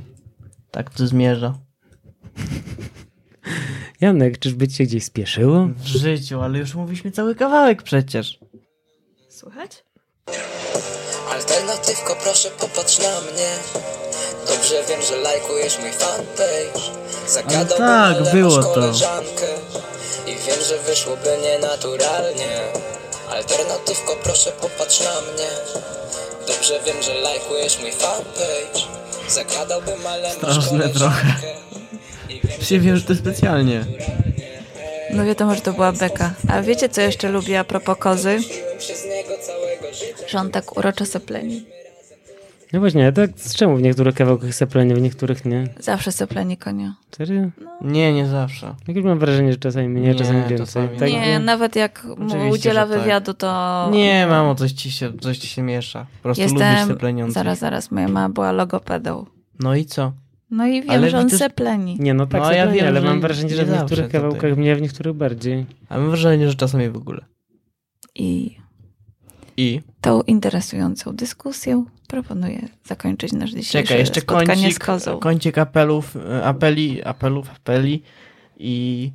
Tak 0.70 0.90
to 0.90 1.06
zmierza. 1.06 1.54
Janek, 4.00 4.38
czyżby 4.38 4.68
ci 4.68 4.76
się 4.76 4.85
gdzieś 4.85 5.04
spieszyło? 5.04 5.68
W 5.76 5.87
życiu, 5.87 6.40
ale 6.40 6.59
już 6.59 6.74
mówiliśmy 6.74 7.11
cały 7.11 7.35
kawałek 7.35 7.83
przecież. 7.83 8.38
Słychać? 9.28 9.85
Alternatywko, 11.33 12.16
proszę 12.24 12.50
popatrz 12.50 12.98
na 12.98 13.20
mnie 13.20 13.50
Dobrze 14.48 14.74
wiem, 14.88 15.00
że 15.09 15.16
lajkujesz 15.16 15.78
mój 15.78 15.90
fanpage 15.92 16.80
Zagadałbym, 17.28 17.76
tak, 17.76 18.16
ale 18.16 18.33
było 18.33 18.62
to. 18.62 18.74
koleżankę 18.74 19.46
I 20.26 20.30
wiem, 20.30 20.61
że 20.68 20.78
wyszłoby 20.78 21.28
nienaturalnie 21.42 22.61
Alternatywko, 23.30 24.16
proszę 24.24 24.52
popatrz 24.61 25.00
na 25.00 25.20
mnie 25.20 25.48
Dobrze 26.46 26.80
wiem, 26.87 27.02
że 27.02 27.14
lajkujesz 27.14 27.78
mój 27.80 27.92
fanpage 27.92 28.80
Zagadałbym, 29.28 30.07
ale 30.07 30.28
masz 30.28 30.37
Straszne 30.37 30.88
trochę. 30.88 31.35
Się 32.61 32.80
wiem, 32.80 32.96
że 32.96 33.02
to 33.02 33.14
specjalnie. 33.14 33.85
No 35.14 35.24
wiadomo, 35.24 35.54
że 35.54 35.61
to 35.61 35.72
była 35.72 35.92
beka. 35.92 36.35
A 36.48 36.62
wiecie, 36.62 36.88
co 36.88 37.00
jeszcze 37.00 37.28
lubię 37.28 37.61
a 37.61 37.64
propos 37.64 37.98
kozy? 37.98 38.38
że 40.28 40.38
on 40.38 40.50
tak 40.50 40.76
uroczo 40.76 41.07
sepleni. 41.07 41.64
No 42.72 42.80
właśnie, 42.80 43.12
tak 43.12 43.30
z 43.37 43.54
czemu 43.54 43.76
w 43.76 43.83
niektórych 43.83 44.14
kawałkach 44.14 44.54
seplenie, 44.54 44.94
w 44.94 45.00
niektórych 45.00 45.44
nie? 45.44 45.68
Zawsze 45.78 46.12
sepleni 46.12 46.57
konia. 46.57 46.94
Serio? 47.16 47.42
Nie, 47.80 48.12
nie 48.12 48.26
zawsze. 48.26 48.74
Jak 48.88 48.96
już 48.96 49.07
mam 49.07 49.18
wrażenie, 49.18 49.52
że 49.52 49.59
czasami 49.59 49.88
mniej, 49.88 50.04
Nie, 50.04 50.14
czasami 50.14 50.38
więcej. 50.38 50.59
czasami 50.59 50.98
tak, 50.98 51.11
nie, 51.11 51.38
nawet 51.38 51.76
jak 51.76 52.04
mu 52.18 52.50
udziela 52.50 52.87
tak. 52.87 52.98
wywiadu, 52.98 53.35
to... 53.35 53.88
Nie, 53.92 54.26
mamo, 54.26 54.54
coś 54.54 54.72
ci 54.72 54.90
się, 54.90 55.12
coś 55.20 55.38
ci 55.38 55.46
się 55.48 55.62
miesza. 55.62 56.07
Po 56.16 56.22
prostu 56.22 56.44
lubisz 56.44 56.59
te 56.61 56.74
Jestem... 56.78 56.96
pleniące. 56.98 57.33
Zaraz, 57.33 57.59
zaraz. 57.59 57.90
Moja 57.90 58.09
mama 58.09 58.28
była 58.28 58.52
logopedą. 58.52 59.26
No 59.61 59.74
i 59.74 59.85
co? 59.85 60.12
No 60.56 60.66
i 60.66 60.82
wiem, 60.82 60.90
Ale 60.90 61.10
że 61.10 61.18
on 61.18 61.24
widzisz- 61.26 61.38
sepleni. 61.38 61.96
Nie, 62.00 62.14
no 62.14 62.26
tak, 62.26 62.40
No, 62.40 62.52
ja 62.52 62.56
seplenie, 62.64 62.78
wiem, 62.78 62.86
ale 62.88 63.00
mam 63.00 63.20
wrażenie, 63.20 63.54
że 63.54 63.64
w 63.64 63.70
niektórych 63.70 64.06
tutaj. 64.06 64.10
kawałkach 64.22 64.56
mniej, 64.56 64.72
a 64.72 64.76
w 64.76 64.80
niektórych 64.82 65.14
bardziej. 65.14 65.66
A 65.88 65.98
mam 65.98 66.08
wrażenie, 66.08 66.48
że 66.48 66.54
czasami 66.54 66.88
w 66.90 66.96
ogóle. 66.96 67.24
I 68.14 68.56
I? 69.56 69.80
tą 70.00 70.22
interesującą 70.22 71.16
dyskusją 71.16 71.84
proponuję 72.08 72.68
zakończyć 72.84 73.32
nasz 73.32 73.50
dzisiejszy 73.50 73.72
Czekaj, 73.88 73.98
jeszcze 73.98 74.20
spotkanie 74.20 74.48
kącik, 74.62 74.74
z 74.74 74.78
kozą. 74.78 75.18
kącik 75.18 75.58
apelów, 75.58 76.16
e, 76.16 76.44
apeli, 76.44 77.04
apelów, 77.04 77.50
apeli 77.50 78.02
i 78.56 79.12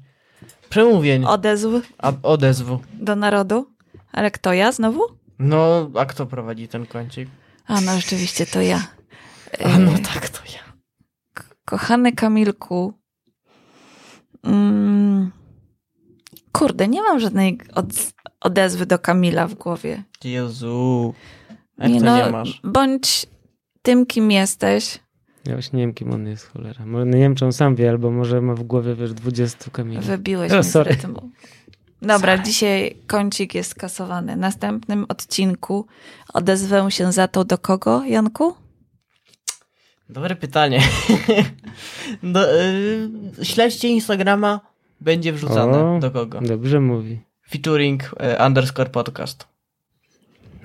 przemówień, 0.70 1.26
Odezw 1.26 1.68
a, 1.98 2.14
odezwu. 2.24 2.80
do 2.94 3.16
narodu. 3.16 3.66
Ale 4.12 4.32
kto 4.32 4.54
ja 4.54 4.72
znowu? 4.72 5.02
No, 5.40 5.90
a 5.96 6.06
kto 6.06 6.26
prowadzi 6.26 6.68
ten 6.68 6.86
kącik? 6.86 7.30
A 7.68 7.82
no 7.82 7.96
rzeczywiście 7.96 8.46
to 8.46 8.62
ja. 8.62 8.84
A 9.66 9.78
no 9.80 9.92
E, 9.92 10.00
tak, 10.00 10.30
to 10.30 10.40
ja. 10.54 10.60
Kochany 11.70 12.12
Kamilku. 12.12 12.94
Mm, 14.44 15.32
kurde, 16.52 16.88
nie 16.88 17.02
mam 17.02 17.20
żadnej 17.20 17.60
od, 17.76 17.86
odezwy 18.42 18.86
do 18.86 19.00
Kamila 19.00 19.48
w 19.48 19.54
głowie. 19.54 20.04
Jezu. 20.24 21.14
Jak 21.78 21.92
Nie 21.92 22.00
to 22.00 22.06
no, 22.06 22.26
nie 22.26 22.32
masz? 22.32 22.62
Bądź 22.64 23.26
tym, 23.82 24.06
kim 24.06 24.32
jesteś. 24.32 25.00
Ja 25.46 25.54
właśnie 25.54 25.78
nie 25.80 25.84
wiem, 25.84 25.94
kim 25.94 26.12
on 26.12 26.28
jest, 26.28 26.48
cholera. 26.48 26.86
Może 26.86 27.06
nie 27.06 27.20
wiem, 27.20 27.36
czy 27.36 27.46
on 27.46 27.54
sam 27.54 27.76
wie, 27.76 27.90
albo 27.90 28.12
może 28.12 28.42
ma 28.42 28.56
w 28.56 28.64
głowie, 28.64 28.96
wiesz, 28.96 29.14
20 29.14 29.72
kamieni. 29.72 30.02
Wybiłeś 30.02 30.52
O, 30.52 30.56
mnie 30.56 30.64
sorry. 30.64 30.94
z 30.94 30.96
rytmu. 30.96 31.32
Dobra, 32.02 32.38
dzisiaj 32.38 32.98
kącik 33.08 33.56
jest 33.56 33.72
skasowany. 33.72 34.34
W 34.36 34.38
następnym 34.38 35.06
odcinku 35.10 35.86
odezwę 36.34 36.92
się 36.92 37.12
za 37.12 37.28
to 37.28 37.46
do 37.46 37.58
kogo, 37.58 38.06
Janku? 38.06 38.56
Dobre 40.10 40.36
pytanie. 40.36 40.82
do, 42.24 42.62
y, 42.62 43.10
śledźcie 43.44 43.88
Instagrama, 43.88 44.60
będzie 45.02 45.34
wrzucane. 45.34 45.96
O. 45.96 46.00
Do 46.00 46.12
kogo? 46.12 46.42
Dobrze 46.42 46.80
mówi. 46.80 47.20
Featuring 47.50 48.04
y, 48.04 48.44
underscore 48.46 48.90
podcast. 48.90 49.48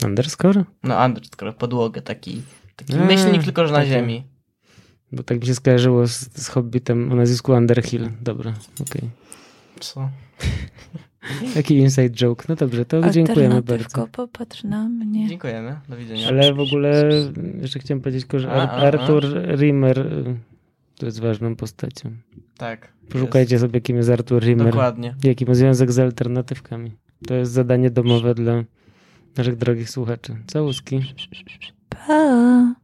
Underscore? 0.05 0.65
No 0.83 1.05
underscore, 1.05 1.53
podłogę, 1.53 2.03
taki, 2.03 2.43
taki 2.77 2.95
A, 2.95 3.05
myślnik, 3.05 3.45
tylko 3.45 3.67
że 3.67 3.73
na 3.73 3.79
takie. 3.79 3.91
ziemi. 3.91 4.25
Bo 5.13 5.23
tak 5.23 5.41
mi 5.41 5.47
się 5.47 5.55
skojarzyło 5.55 6.07
z, 6.07 6.43
z 6.43 6.49
Hobbitem 6.49 7.13
o 7.13 7.15
nazwisku 7.15 7.53
Underhill. 7.53 8.11
Dobra, 8.21 8.53
okej. 8.81 9.11
Co? 9.81 10.01
Taki 11.55 11.77
inside 11.77 12.11
joke. 12.11 12.45
No 12.49 12.57
dobrze, 12.57 12.85
to 12.85 13.11
dziękujemy 13.11 13.63
bardzo. 13.63 14.09
popatrz 14.13 14.65
na 14.65 14.89
mnie. 14.89 15.29
Dziękujemy, 15.29 15.77
do 15.89 15.97
widzenia. 15.97 16.29
Ale 16.29 16.55
w 16.55 16.61
ogóle 16.61 17.11
jeszcze 17.61 17.79
chciałem 17.79 18.01
powiedzieć 18.01 18.23
tylko, 18.23 18.39
że 18.39 18.51
A, 18.51 18.55
a, 18.55 18.69
a. 18.69 18.87
Arthur 18.87 19.25
Rimmer 19.59 19.99
y, 19.99 20.37
to 20.99 21.07
jest 21.07 21.21
ważną 21.21 21.57
postacią. 21.57 22.11
Tak. 22.57 22.93
Poszukajcie 23.09 23.59
sobie, 23.59 23.81
kim 23.81 23.97
jest 23.97 24.11
Arthur 24.11 24.43
Rimmer. 24.43 24.67
Dokładnie. 24.67 25.15
Jaki 25.25 25.45
ma 25.45 25.55
związek 25.55 25.93
z 25.93 25.99
alternatywkami. 25.99 26.93
To 27.27 27.35
jest 27.35 27.53
zadanie 27.53 27.91
domowe 27.91 28.35
dla 28.35 28.65
naszych 29.37 29.57
drogich 29.57 29.91
słuchaczy. 29.91 30.37
Całuski. 30.47 31.01
Pa! 31.89 32.75